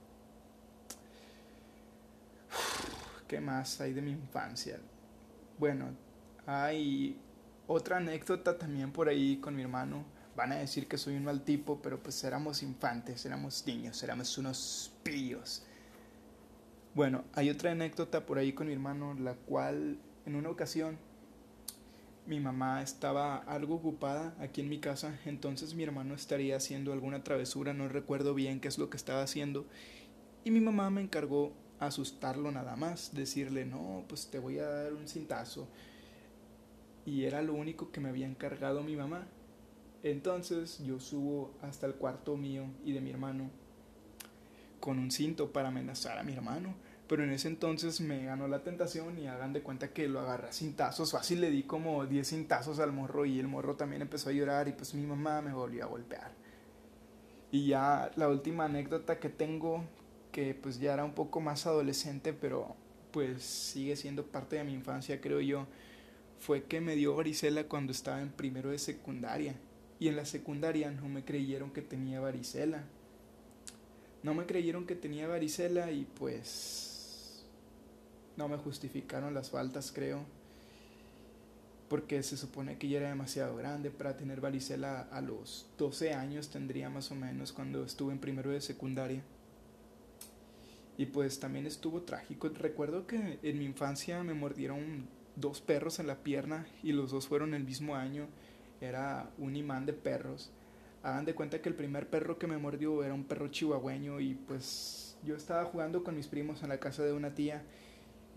¿Qué 3.27 3.39
más 3.39 3.79
hay 3.79 3.93
de 3.93 4.01
mi 4.01 4.11
infancia? 4.11 4.77
Bueno, 5.57 5.89
hay 6.45 7.17
otra 7.67 7.97
anécdota 7.97 8.57
también 8.57 8.91
por 8.91 9.07
ahí 9.07 9.37
con 9.37 9.55
mi 9.55 9.61
hermano. 9.61 10.03
Van 10.35 10.51
a 10.51 10.55
decir 10.55 10.87
que 10.87 10.97
soy 10.97 11.15
un 11.15 11.23
mal 11.23 11.43
tipo, 11.43 11.81
pero 11.81 12.01
pues 12.01 12.21
éramos 12.23 12.61
infantes, 12.61 13.25
éramos 13.25 13.65
niños, 13.65 14.01
éramos 14.03 14.37
unos 14.37 14.91
pillos. 15.03 15.63
Bueno, 16.93 17.23
hay 17.33 17.49
otra 17.49 17.71
anécdota 17.71 18.25
por 18.25 18.37
ahí 18.37 18.53
con 18.53 18.67
mi 18.67 18.73
hermano, 18.73 19.13
la 19.13 19.35
cual 19.35 19.97
en 20.25 20.35
una 20.35 20.49
ocasión 20.49 20.97
mi 22.27 22.39
mamá 22.39 22.81
estaba 22.81 23.37
algo 23.37 23.75
ocupada 23.75 24.35
aquí 24.39 24.61
en 24.61 24.69
mi 24.69 24.79
casa, 24.79 25.17
entonces 25.25 25.73
mi 25.73 25.83
hermano 25.83 26.13
estaría 26.13 26.57
haciendo 26.57 26.93
alguna 26.93 27.23
travesura, 27.23 27.73
no 27.73 27.87
recuerdo 27.87 28.33
bien 28.33 28.59
qué 28.59 28.67
es 28.67 28.77
lo 28.77 28.89
que 28.89 28.97
estaba 28.97 29.23
haciendo, 29.23 29.65
y 30.43 30.51
mi 30.51 30.59
mamá 30.59 30.89
me 30.89 31.01
encargó 31.01 31.53
asustarlo 31.79 32.51
nada 32.51 32.75
más, 32.75 33.13
decirle, 33.13 33.65
no, 33.65 34.03
pues 34.07 34.27
te 34.27 34.39
voy 34.39 34.59
a 34.59 34.67
dar 34.67 34.93
un 34.93 35.07
cintazo. 35.07 35.67
Y 37.05 37.23
era 37.23 37.41
lo 37.41 37.53
único 37.53 37.91
que 37.91 37.99
me 37.99 38.09
había 38.09 38.27
encargado 38.27 38.83
mi 38.83 38.95
mamá. 38.95 39.27
Entonces 40.03 40.83
yo 40.83 40.99
subo 40.99 41.53
hasta 41.61 41.87
el 41.87 41.95
cuarto 41.95 42.35
mío 42.37 42.65
y 42.83 42.93
de 42.93 43.01
mi 43.01 43.09
hermano 43.09 43.49
con 44.79 44.99
un 44.99 45.11
cinto 45.11 45.51
para 45.51 45.69
amenazar 45.69 46.17
a 46.17 46.23
mi 46.23 46.33
hermano. 46.33 46.75
Pero 47.07 47.23
en 47.23 47.31
ese 47.31 47.47
entonces 47.47 48.01
me 48.01 48.25
ganó 48.25 48.47
la 48.47 48.63
tentación 48.63 49.17
y 49.17 49.27
hagan 49.27 49.53
de 49.53 49.61
cuenta 49.61 49.93
que 49.93 50.09
lo 50.09 50.19
agarré 50.19 50.49
a 50.49 50.53
cintazos. 50.53 51.13
Fácil 51.13 51.39
le 51.39 51.49
di 51.49 51.63
como 51.63 52.05
10 52.05 52.27
cintazos 52.27 52.79
al 52.79 52.91
morro 52.91 53.25
y 53.25 53.39
el 53.39 53.47
morro 53.47 53.75
también 53.75 54.01
empezó 54.01 54.29
a 54.29 54.33
llorar 54.33 54.67
y 54.67 54.73
pues 54.73 54.93
mi 54.93 55.05
mamá 55.05 55.41
me 55.41 55.53
volvió 55.53 55.85
a 55.85 55.87
golpear. 55.87 56.31
Y 57.49 57.67
ya 57.67 58.11
la 58.17 58.27
última 58.27 58.65
anécdota 58.65 59.19
que 59.19 59.29
tengo, 59.29 59.85
que 60.33 60.53
pues 60.53 60.79
ya 60.79 60.93
era 60.93 61.05
un 61.05 61.13
poco 61.13 61.39
más 61.39 61.65
adolescente, 61.65 62.33
pero 62.33 62.75
pues 63.11 63.41
sigue 63.41 63.95
siendo 63.95 64.25
parte 64.25 64.57
de 64.57 64.65
mi 64.65 64.73
infancia, 64.73 65.21
creo 65.21 65.39
yo, 65.39 65.65
fue 66.39 66.63
que 66.65 66.81
me 66.81 66.95
dio 66.95 67.15
varicela 67.15 67.63
cuando 67.63 67.93
estaba 67.93 68.21
en 68.21 68.29
primero 68.29 68.69
de 68.69 68.79
secundaria. 68.79 69.55
Y 69.99 70.09
en 70.09 70.17
la 70.17 70.25
secundaria 70.25 70.91
no 70.91 71.07
me 71.07 71.23
creyeron 71.23 71.71
que 71.71 71.81
tenía 71.81 72.19
varicela. 72.19 72.83
No 74.23 74.33
me 74.33 74.45
creyeron 74.45 74.85
que 74.85 74.95
tenía 74.95 75.27
varicela 75.27 75.91
y 75.91 76.05
pues 76.05 76.86
no 78.37 78.47
me 78.47 78.57
justificaron 78.57 79.33
las 79.33 79.49
faltas, 79.49 79.91
creo. 79.91 80.21
Porque 81.89 82.21
se 82.23 82.37
supone 82.37 82.77
que 82.77 82.87
ya 82.87 82.99
era 82.99 83.09
demasiado 83.09 83.55
grande 83.55 83.89
para 83.89 84.15
tener 84.15 84.41
varicela 84.41 85.07
a 85.11 85.21
los 85.21 85.67
12 85.77 86.13
años, 86.13 86.49
tendría 86.49 86.89
más 86.89 87.11
o 87.11 87.15
menos 87.15 87.51
cuando 87.51 87.83
estuve 87.83 88.13
en 88.13 88.19
primero 88.19 88.51
de 88.51 88.61
secundaria. 88.61 89.23
Y 90.97 91.07
pues 91.07 91.39
también 91.39 91.65
estuvo 91.65 92.01
trágico. 92.01 92.49
Recuerdo 92.49 93.07
que 93.07 93.39
en 93.41 93.59
mi 93.59 93.65
infancia 93.65 94.21
me 94.23 94.33
mordieron 94.33 95.07
dos 95.35 95.61
perros 95.61 95.99
en 95.99 96.07
la 96.07 96.23
pierna 96.23 96.67
y 96.83 96.91
los 96.91 97.11
dos 97.11 97.27
fueron 97.27 97.53
el 97.53 97.63
mismo 97.63 97.95
año. 97.95 98.27
Era 98.81 99.29
un 99.37 99.55
imán 99.55 99.85
de 99.85 99.93
perros. 99.93 100.51
Hagan 101.03 101.25
de 101.25 101.35
cuenta 101.35 101.61
que 101.61 101.69
el 101.69 101.75
primer 101.75 102.09
perro 102.09 102.37
que 102.37 102.47
me 102.47 102.57
mordió 102.57 103.03
era 103.03 103.13
un 103.13 103.23
perro 103.23 103.47
chihuahueño 103.47 104.19
y 104.19 104.33
pues 104.33 105.15
yo 105.23 105.35
estaba 105.35 105.65
jugando 105.65 106.03
con 106.03 106.15
mis 106.15 106.27
primos 106.27 106.63
en 106.63 106.69
la 106.69 106.79
casa 106.79 107.03
de 107.03 107.13
una 107.13 107.33
tía 107.33 107.63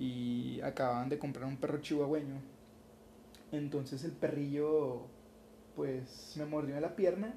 y 0.01 0.63
acababan 0.63 1.11
de 1.11 1.19
comprar 1.19 1.45
un 1.45 1.59
perro 1.59 1.79
chihuahueño. 1.83 2.41
Entonces 3.53 4.03
el 4.03 4.13
perrillo 4.13 5.03
pues 5.77 6.33
me 6.37 6.47
mordió 6.47 6.75
en 6.75 6.83
la 6.83 6.97
pierna 6.97 7.35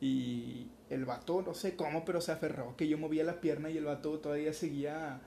y 0.00 0.68
el 0.88 1.04
vato 1.04 1.42
no 1.42 1.52
sé 1.52 1.76
cómo 1.76 2.04
pero 2.06 2.22
se 2.22 2.32
aferró 2.32 2.74
que 2.76 2.88
yo 2.88 2.96
movía 2.96 3.22
la 3.22 3.40
pierna 3.40 3.70
y 3.70 3.76
el 3.76 3.84
vato 3.84 4.18
todavía 4.18 4.54
seguía 4.54 5.20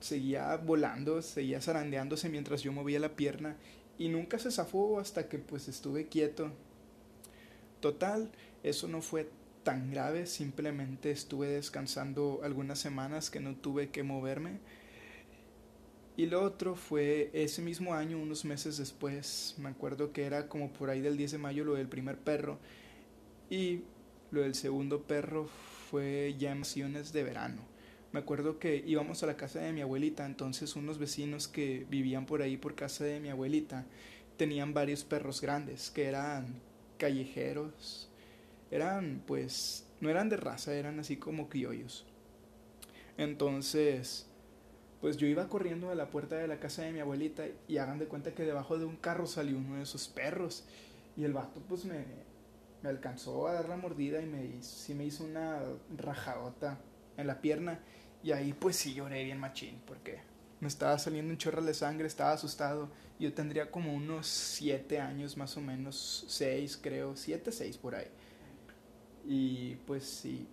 seguía 0.00 0.56
volando, 0.56 1.20
seguía 1.20 1.60
zarandeándose 1.60 2.30
mientras 2.30 2.62
yo 2.62 2.72
movía 2.72 2.98
la 2.98 3.14
pierna 3.14 3.56
y 3.98 4.08
nunca 4.08 4.38
se 4.38 4.50
zafó 4.50 4.98
hasta 5.00 5.28
que 5.28 5.38
pues 5.38 5.68
estuve 5.68 6.08
quieto. 6.08 6.50
Total, 7.80 8.30
eso 8.62 8.88
no 8.88 9.02
fue 9.02 9.28
tan 9.62 9.90
grave, 9.90 10.24
simplemente 10.26 11.10
estuve 11.10 11.48
descansando 11.48 12.40
algunas 12.42 12.78
semanas 12.78 13.28
que 13.28 13.40
no 13.40 13.54
tuve 13.56 13.90
que 13.90 14.02
moverme. 14.02 14.60
Y 16.16 16.26
lo 16.26 16.42
otro 16.42 16.74
fue 16.74 17.30
ese 17.32 17.62
mismo 17.62 17.94
año, 17.94 18.18
unos 18.18 18.44
meses 18.44 18.76
después, 18.76 19.54
me 19.58 19.68
acuerdo 19.68 20.12
que 20.12 20.24
era 20.24 20.48
como 20.48 20.72
por 20.72 20.90
ahí 20.90 21.00
del 21.00 21.16
10 21.16 21.32
de 21.32 21.38
mayo 21.38 21.64
lo 21.64 21.74
del 21.74 21.88
primer 21.88 22.18
perro. 22.18 22.58
Y 23.48 23.82
lo 24.30 24.42
del 24.42 24.54
segundo 24.54 25.02
perro 25.02 25.48
fue 25.90 26.36
ya 26.38 26.52
en 26.52 26.62
de 26.62 27.22
verano. 27.24 27.62
Me 28.12 28.20
acuerdo 28.20 28.58
que 28.58 28.82
íbamos 28.86 29.22
a 29.22 29.26
la 29.26 29.36
casa 29.36 29.60
de 29.60 29.72
mi 29.72 29.80
abuelita, 29.82 30.26
entonces 30.26 30.74
unos 30.76 30.98
vecinos 30.98 31.46
que 31.46 31.86
vivían 31.88 32.26
por 32.26 32.42
ahí 32.42 32.56
por 32.56 32.74
casa 32.74 33.04
de 33.04 33.20
mi 33.20 33.28
abuelita 33.28 33.86
tenían 34.36 34.74
varios 34.74 35.04
perros 35.04 35.40
grandes 35.40 35.90
que 35.90 36.06
eran 36.06 36.60
callejeros, 36.98 38.08
eran 38.70 39.22
pues 39.26 39.86
no 40.00 40.08
eran 40.08 40.28
de 40.28 40.38
raza, 40.38 40.74
eran 40.74 40.98
así 40.98 41.16
como 41.18 41.48
criollos. 41.48 42.06
Entonces, 43.16 44.29
pues 45.00 45.16
yo 45.16 45.26
iba 45.26 45.48
corriendo 45.48 45.90
a 45.90 45.94
la 45.94 46.10
puerta 46.10 46.36
de 46.36 46.48
la 46.48 46.60
casa 46.60 46.82
de 46.82 46.92
mi 46.92 47.00
abuelita 47.00 47.44
y 47.68 47.78
hagan 47.78 47.98
de 47.98 48.06
cuenta 48.06 48.34
que 48.34 48.44
debajo 48.44 48.78
de 48.78 48.84
un 48.84 48.96
carro 48.96 49.26
salió 49.26 49.56
uno 49.56 49.76
de 49.76 49.82
esos 49.82 50.08
perros 50.08 50.64
y 51.16 51.24
el 51.24 51.32
vato 51.32 51.60
pues 51.68 51.84
me, 51.84 52.04
me 52.82 52.88
alcanzó 52.88 53.46
a 53.48 53.54
dar 53.54 53.68
la 53.68 53.76
mordida 53.76 54.20
y 54.20 54.26
me, 54.26 54.62
sí 54.62 54.94
me 54.94 55.04
hizo 55.04 55.24
una 55.24 55.60
rajadota 55.96 56.78
en 57.16 57.26
la 57.26 57.40
pierna 57.40 57.80
y 58.22 58.32
ahí 58.32 58.52
pues 58.52 58.76
sí 58.76 58.94
lloré 58.94 59.24
bien 59.24 59.38
machín 59.38 59.80
porque 59.86 60.20
me 60.60 60.68
estaba 60.68 60.98
saliendo 60.98 61.32
un 61.32 61.38
chorro 61.38 61.62
de 61.62 61.72
sangre, 61.72 62.06
estaba 62.06 62.32
asustado. 62.32 62.90
Yo 63.18 63.32
tendría 63.32 63.70
como 63.70 63.94
unos 63.94 64.26
siete 64.26 65.00
años 65.00 65.36
más 65.38 65.56
o 65.56 65.62
menos, 65.62 66.26
seis 66.28 66.78
creo, 66.80 67.16
siete, 67.16 67.50
seis 67.50 67.78
por 67.78 67.94
ahí. 67.94 68.08
Y 69.26 69.76
pues 69.86 70.04
sí, 70.04 70.46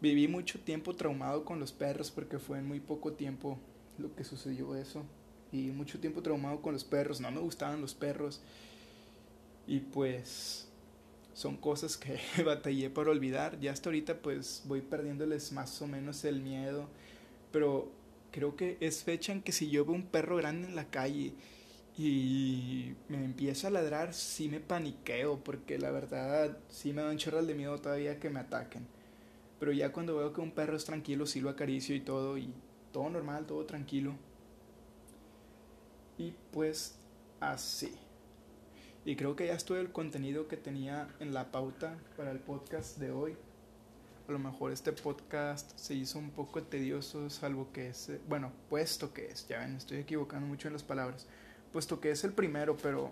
viví 0.00 0.28
mucho 0.28 0.60
tiempo 0.60 0.94
traumado 0.94 1.44
con 1.46 1.60
los 1.60 1.72
perros 1.72 2.10
porque 2.10 2.38
fue 2.38 2.58
en 2.58 2.66
muy 2.66 2.80
poco 2.80 3.14
tiempo 3.14 3.58
lo 3.98 4.14
que 4.14 4.24
sucedió 4.24 4.74
eso. 4.76 5.04
Y 5.52 5.70
mucho 5.70 6.00
tiempo 6.00 6.22
traumado 6.22 6.60
con 6.62 6.72
los 6.72 6.84
perros, 6.84 7.20
no 7.20 7.30
me 7.30 7.40
gustaban 7.40 7.80
los 7.80 7.94
perros. 7.94 8.40
Y 9.66 9.80
pues 9.80 10.68
son 11.32 11.56
cosas 11.56 11.96
que 11.96 12.18
batallé 12.44 12.90
para 12.90 13.10
olvidar. 13.10 13.58
Ya 13.60 13.72
hasta 13.72 13.88
ahorita 13.88 14.18
pues 14.18 14.62
voy 14.66 14.80
perdiéndoles 14.80 15.52
más 15.52 15.80
o 15.82 15.86
menos 15.86 16.24
el 16.24 16.40
miedo 16.40 16.88
pero 17.54 17.88
creo 18.32 18.56
que 18.56 18.76
es 18.80 19.04
fecha 19.04 19.32
en 19.32 19.40
que 19.40 19.52
si 19.52 19.70
yo 19.70 19.84
veo 19.84 19.94
un 19.94 20.06
perro 20.06 20.34
grande 20.38 20.66
en 20.66 20.74
la 20.74 20.90
calle 20.90 21.34
y 21.96 22.94
me 23.08 23.24
empieza 23.24 23.68
a 23.68 23.70
ladrar, 23.70 24.12
sí 24.12 24.48
me 24.48 24.58
paniqueo, 24.58 25.38
porque 25.44 25.78
la 25.78 25.92
verdad 25.92 26.58
sí 26.68 26.92
me 26.92 27.02
dan 27.02 27.16
chorras 27.16 27.46
de 27.46 27.54
miedo 27.54 27.80
todavía 27.80 28.18
que 28.18 28.28
me 28.28 28.40
ataquen. 28.40 28.88
Pero 29.60 29.70
ya 29.70 29.92
cuando 29.92 30.16
veo 30.16 30.32
que 30.32 30.40
un 30.40 30.50
perro 30.50 30.76
es 30.76 30.84
tranquilo, 30.84 31.26
sí 31.26 31.40
lo 31.40 31.48
acaricio 31.48 31.94
y 31.94 32.00
todo, 32.00 32.36
y 32.36 32.52
todo 32.94 33.10
normal, 33.10 33.44
todo 33.44 33.66
tranquilo. 33.66 34.14
Y 36.16 36.32
pues 36.50 36.96
así. 37.40 37.92
Y 39.04 39.16
creo 39.16 39.36
que 39.36 39.48
ya 39.48 39.52
es 39.52 39.66
todo 39.66 39.78
el 39.78 39.92
contenido 39.92 40.48
que 40.48 40.56
tenía 40.56 41.08
en 41.20 41.34
la 41.34 41.52
pauta 41.52 41.98
para 42.16 42.30
el 42.30 42.38
podcast 42.38 42.96
de 42.98 43.10
hoy 43.10 43.36
a 44.28 44.32
lo 44.32 44.38
mejor 44.38 44.72
este 44.72 44.92
podcast 44.92 45.70
se 45.76 45.94
hizo 45.94 46.18
un 46.18 46.30
poco 46.30 46.62
tedioso, 46.62 47.28
salvo 47.28 47.70
que 47.72 47.88
es, 47.88 48.08
eh, 48.08 48.20
bueno, 48.26 48.52
puesto 48.70 49.12
que 49.12 49.26
es, 49.26 49.46
ya 49.48 49.58
ven, 49.58 49.76
estoy 49.76 49.98
equivocando 49.98 50.46
mucho 50.46 50.68
en 50.68 50.72
las 50.72 50.82
palabras, 50.82 51.26
puesto 51.72 52.00
que 52.00 52.10
es 52.10 52.24
el 52.24 52.32
primero, 52.32 52.76
pero 52.76 53.10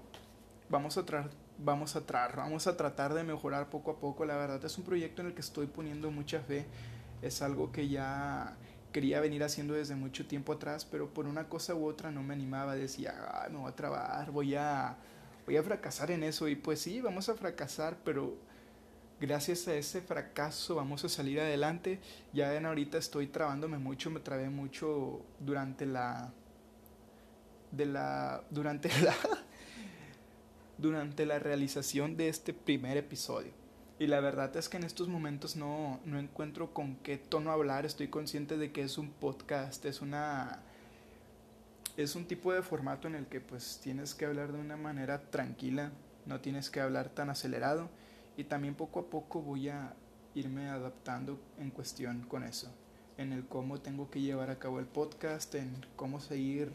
vamos 0.70 0.96
a, 0.96 1.04
tratar 1.04 1.30
vamos, 1.58 1.96
a 1.96 2.00
vamos 2.34 2.66
a 2.66 2.76
tratar 2.78 3.12
de 3.12 3.24
mejorar 3.24 3.68
poco 3.68 3.90
a 3.90 3.96
poco, 4.00 4.24
la 4.24 4.36
verdad 4.36 4.64
es 4.64 4.78
un 4.78 4.84
proyecto 4.84 5.20
en 5.20 5.28
el 5.28 5.34
que 5.34 5.42
estoy 5.42 5.66
poniendo 5.66 6.10
mucha 6.10 6.40
fe, 6.40 6.64
es 7.20 7.42
algo 7.42 7.70
que 7.72 7.88
ya 7.88 8.56
quería 8.92 9.20
venir 9.20 9.42
haciendo 9.42 9.74
desde 9.74 9.94
mucho 9.96 10.26
tiempo 10.26 10.52
atrás, 10.52 10.84
pero 10.84 11.12
por 11.12 11.26
una 11.26 11.48
cosa 11.48 11.74
u 11.74 11.86
otra 11.86 12.10
no 12.10 12.22
me 12.22 12.34
animaba, 12.34 12.76
decía, 12.76 13.14
me 13.50 13.58
voy 13.58 13.70
a 13.70 13.74
trabar, 13.74 14.30
voy 14.30 14.54
a, 14.54 14.96
voy 15.46 15.56
a 15.56 15.62
fracasar 15.62 16.10
en 16.10 16.22
eso, 16.22 16.46
y 16.48 16.54
pues 16.54 16.80
sí, 16.80 17.00
vamos 17.00 17.28
a 17.28 17.34
fracasar, 17.34 17.96
pero 18.04 18.36
gracias 19.20 19.68
a 19.68 19.74
ese 19.74 20.02
fracaso 20.02 20.74
vamos 20.74 21.04
a 21.04 21.08
salir 21.08 21.40
adelante. 21.40 22.00
Ya 22.32 22.50
ven, 22.50 22.66
ahorita 22.66 22.98
estoy 22.98 23.28
trabándome 23.28 23.78
mucho, 23.78 24.10
me 24.10 24.20
trabé 24.20 24.50
mucho 24.50 25.22
durante 25.40 25.86
la 25.86 26.32
de 27.70 27.86
la 27.86 28.42
durante 28.50 28.88
la 29.02 29.14
durante 30.76 31.24
la 31.24 31.38
realización 31.38 32.16
de 32.16 32.28
este 32.28 32.52
primer 32.52 32.96
episodio. 32.96 33.61
Y 34.02 34.08
la 34.08 34.18
verdad 34.18 34.56
es 34.56 34.68
que 34.68 34.78
en 34.78 34.82
estos 34.82 35.06
momentos 35.06 35.54
no, 35.54 36.00
no 36.04 36.18
encuentro 36.18 36.74
con 36.74 36.96
qué 36.96 37.18
tono 37.18 37.52
hablar, 37.52 37.86
estoy 37.86 38.08
consciente 38.08 38.56
de 38.56 38.72
que 38.72 38.82
es 38.82 38.98
un 38.98 39.10
podcast, 39.12 39.84
es 39.84 40.00
una 40.00 40.60
es 41.96 42.16
un 42.16 42.24
tipo 42.24 42.52
de 42.52 42.62
formato 42.62 43.06
en 43.06 43.14
el 43.14 43.26
que 43.26 43.40
pues 43.40 43.78
tienes 43.80 44.16
que 44.16 44.24
hablar 44.24 44.50
de 44.50 44.58
una 44.58 44.76
manera 44.76 45.30
tranquila, 45.30 45.92
no 46.26 46.40
tienes 46.40 46.68
que 46.68 46.80
hablar 46.80 47.10
tan 47.10 47.30
acelerado 47.30 47.90
y 48.36 48.42
también 48.42 48.74
poco 48.74 48.98
a 48.98 49.06
poco 49.08 49.40
voy 49.40 49.68
a 49.68 49.94
irme 50.34 50.68
adaptando 50.68 51.38
en 51.60 51.70
cuestión 51.70 52.22
con 52.22 52.42
eso, 52.42 52.74
en 53.18 53.32
el 53.32 53.46
cómo 53.46 53.78
tengo 53.78 54.10
que 54.10 54.20
llevar 54.20 54.50
a 54.50 54.58
cabo 54.58 54.80
el 54.80 54.86
podcast, 54.86 55.54
en 55.54 55.86
cómo 55.94 56.18
seguir 56.18 56.72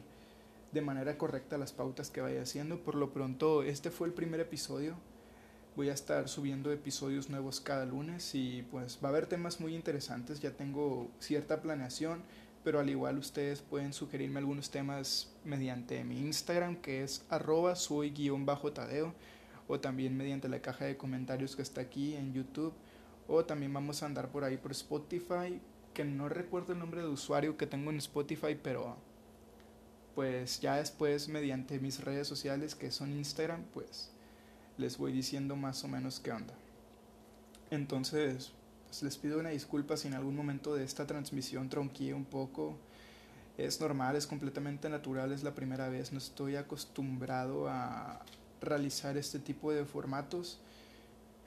de 0.72 0.82
manera 0.82 1.18
correcta 1.18 1.58
las 1.58 1.74
pautas 1.74 2.10
que 2.10 2.22
vaya 2.22 2.44
haciendo. 2.44 2.80
Por 2.80 2.96
lo 2.96 3.12
pronto, 3.12 3.64
este 3.64 3.92
fue 3.92 4.08
el 4.08 4.14
primer 4.14 4.40
episodio. 4.40 4.96
Voy 5.78 5.90
a 5.90 5.94
estar 5.94 6.28
subiendo 6.28 6.72
episodios 6.72 7.30
nuevos 7.30 7.62
cada 7.62 7.86
lunes 7.86 8.34
y 8.34 8.66
pues 8.72 8.98
va 8.98 9.10
a 9.10 9.12
haber 9.12 9.28
temas 9.28 9.60
muy 9.60 9.76
interesantes. 9.76 10.40
Ya 10.40 10.50
tengo 10.50 11.12
cierta 11.20 11.62
planeación, 11.62 12.24
pero 12.64 12.80
al 12.80 12.90
igual 12.90 13.20
ustedes 13.20 13.62
pueden 13.62 13.94
sugerirme 13.94 14.40
algunos 14.40 14.72
temas 14.72 15.32
mediante 15.46 16.04
mi 16.04 16.18
Instagram 16.18 16.78
que 16.78 17.04
es 17.04 17.24
arroba 17.30 17.76
soy-tadeo 17.76 19.14
o 19.68 19.80
también 19.80 20.18
mediante 20.18 20.50
la 20.50 20.64
caja 20.64 20.86
de 20.86 20.98
comentarios 20.98 21.56
que 21.56 21.62
está 21.62 21.82
aquí 21.82 22.16
en 22.16 22.34
YouTube 22.34 22.74
o 23.28 23.46
también 23.46 23.72
vamos 23.72 24.02
a 24.02 24.08
andar 24.08 24.32
por 24.32 24.46
ahí 24.46 24.58
por 24.58 24.72
Spotify 24.72 25.62
que 25.94 26.06
no 26.06 26.28
recuerdo 26.28 26.74
el 26.74 26.80
nombre 26.80 27.02
de 27.02 27.08
usuario 27.08 27.56
que 27.56 27.68
tengo 27.68 27.92
en 27.92 27.98
Spotify 27.98 28.58
pero 28.60 28.98
pues 30.16 30.60
ya 30.60 30.78
después 30.78 31.28
mediante 31.28 31.80
mis 31.80 32.04
redes 32.04 32.28
sociales 32.28 32.74
que 32.74 32.90
son 32.90 33.14
Instagram 33.14 33.64
pues 33.76 34.17
les 34.78 34.98
voy 34.98 35.12
diciendo 35.12 35.56
más 35.56 35.84
o 35.84 35.88
menos 35.88 36.20
qué 36.20 36.32
onda 36.32 36.54
entonces 37.72 38.52
pues 38.86 39.04
les 39.04 39.18
pido 39.18 39.40
una 39.40 39.50
disculpa 39.50 39.98
si 39.98 40.08
en 40.08 40.14
algún 40.14 40.36
momento 40.36 40.76
de 40.76 40.84
esta 40.84 41.06
transmisión 41.06 41.70
tronqué 41.70 42.14
un 42.14 42.26
poco 42.26 42.78
es 43.58 43.82
normal, 43.82 44.16
es 44.16 44.28
completamente 44.28 44.88
natural, 44.88 45.32
es 45.32 45.44
la 45.44 45.56
primera 45.56 45.90
vez, 45.90 46.12
no 46.12 46.20
estoy 46.20 46.56
acostumbrado 46.56 47.68
a, 47.68 48.24
realizar 48.62 49.18
este 49.18 49.40
tipo 49.40 49.72
de 49.72 49.86
formatos, 49.86 50.60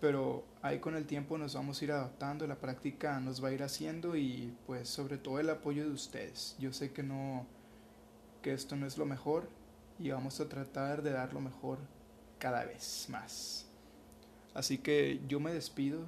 pero 0.01 0.45
ahí 0.63 0.79
con 0.79 0.95
el 0.95 1.07
tiempo 1.07 1.37
nos 1.39 1.55
vamos 1.55 1.81
a 1.81 1.85
ir 1.85 1.93
adaptando, 1.93 2.47
la 2.47 2.57
práctica 2.57 3.21
nos 3.21 3.43
va 3.43 3.49
a 3.49 3.53
ir 3.53 3.63
haciendo 3.63 4.17
y 4.17 4.55
pues 4.67 4.89
sobre 4.89 5.19
todo 5.19 5.41
el 5.41 5.51
apoyo 5.51 5.85
de 5.85 5.91
ustedes. 5.91 6.57
Yo 6.59 6.73
sé 6.73 6.93
que 6.93 7.03
no 7.03 7.47
que 8.43 8.55
esto 8.55 8.77
no 8.77 8.87
es 8.87 8.97
lo 8.97 9.05
mejor 9.05 9.49
y 9.99 10.11
vamos 10.11 10.41
a 10.41 10.49
tratar 10.49 11.03
de 11.03 11.11
dar 11.11 11.35
lo 11.35 11.41
mejor 11.41 11.79
cada 12.41 12.65
vez 12.65 13.07
más. 13.09 13.67
Así 14.55 14.79
que 14.79 15.21
yo 15.29 15.39
me 15.39 15.55
despido. 15.55 16.07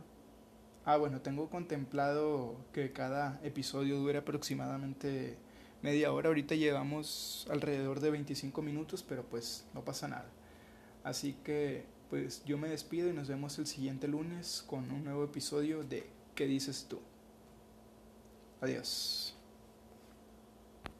Ah, 0.84 0.96
bueno, 0.96 1.20
tengo 1.20 1.48
contemplado 1.48 2.56
que 2.72 2.92
cada 2.92 3.38
episodio 3.44 3.98
dure 3.98 4.18
aproximadamente 4.18 5.38
media 5.80 6.12
hora. 6.12 6.26
Ahorita 6.26 6.56
llevamos 6.56 7.46
alrededor 7.48 8.00
de 8.00 8.10
25 8.10 8.60
minutos, 8.62 9.04
pero 9.04 9.22
pues 9.22 9.64
no 9.74 9.84
pasa 9.84 10.08
nada. 10.08 10.28
Así 11.04 11.36
que 11.44 11.84
pues 12.10 12.44
yo 12.44 12.58
me 12.58 12.68
despido 12.68 13.08
y 13.08 13.12
nos 13.12 13.28
vemos 13.28 13.56
el 13.60 13.68
siguiente 13.68 14.08
lunes 14.08 14.64
con 14.66 14.90
un 14.90 15.04
nuevo 15.04 15.22
episodio 15.22 15.84
de 15.84 16.10
¿Qué 16.34 16.46
dices 16.46 16.86
tú? 16.88 16.98
Adiós. 18.60 19.31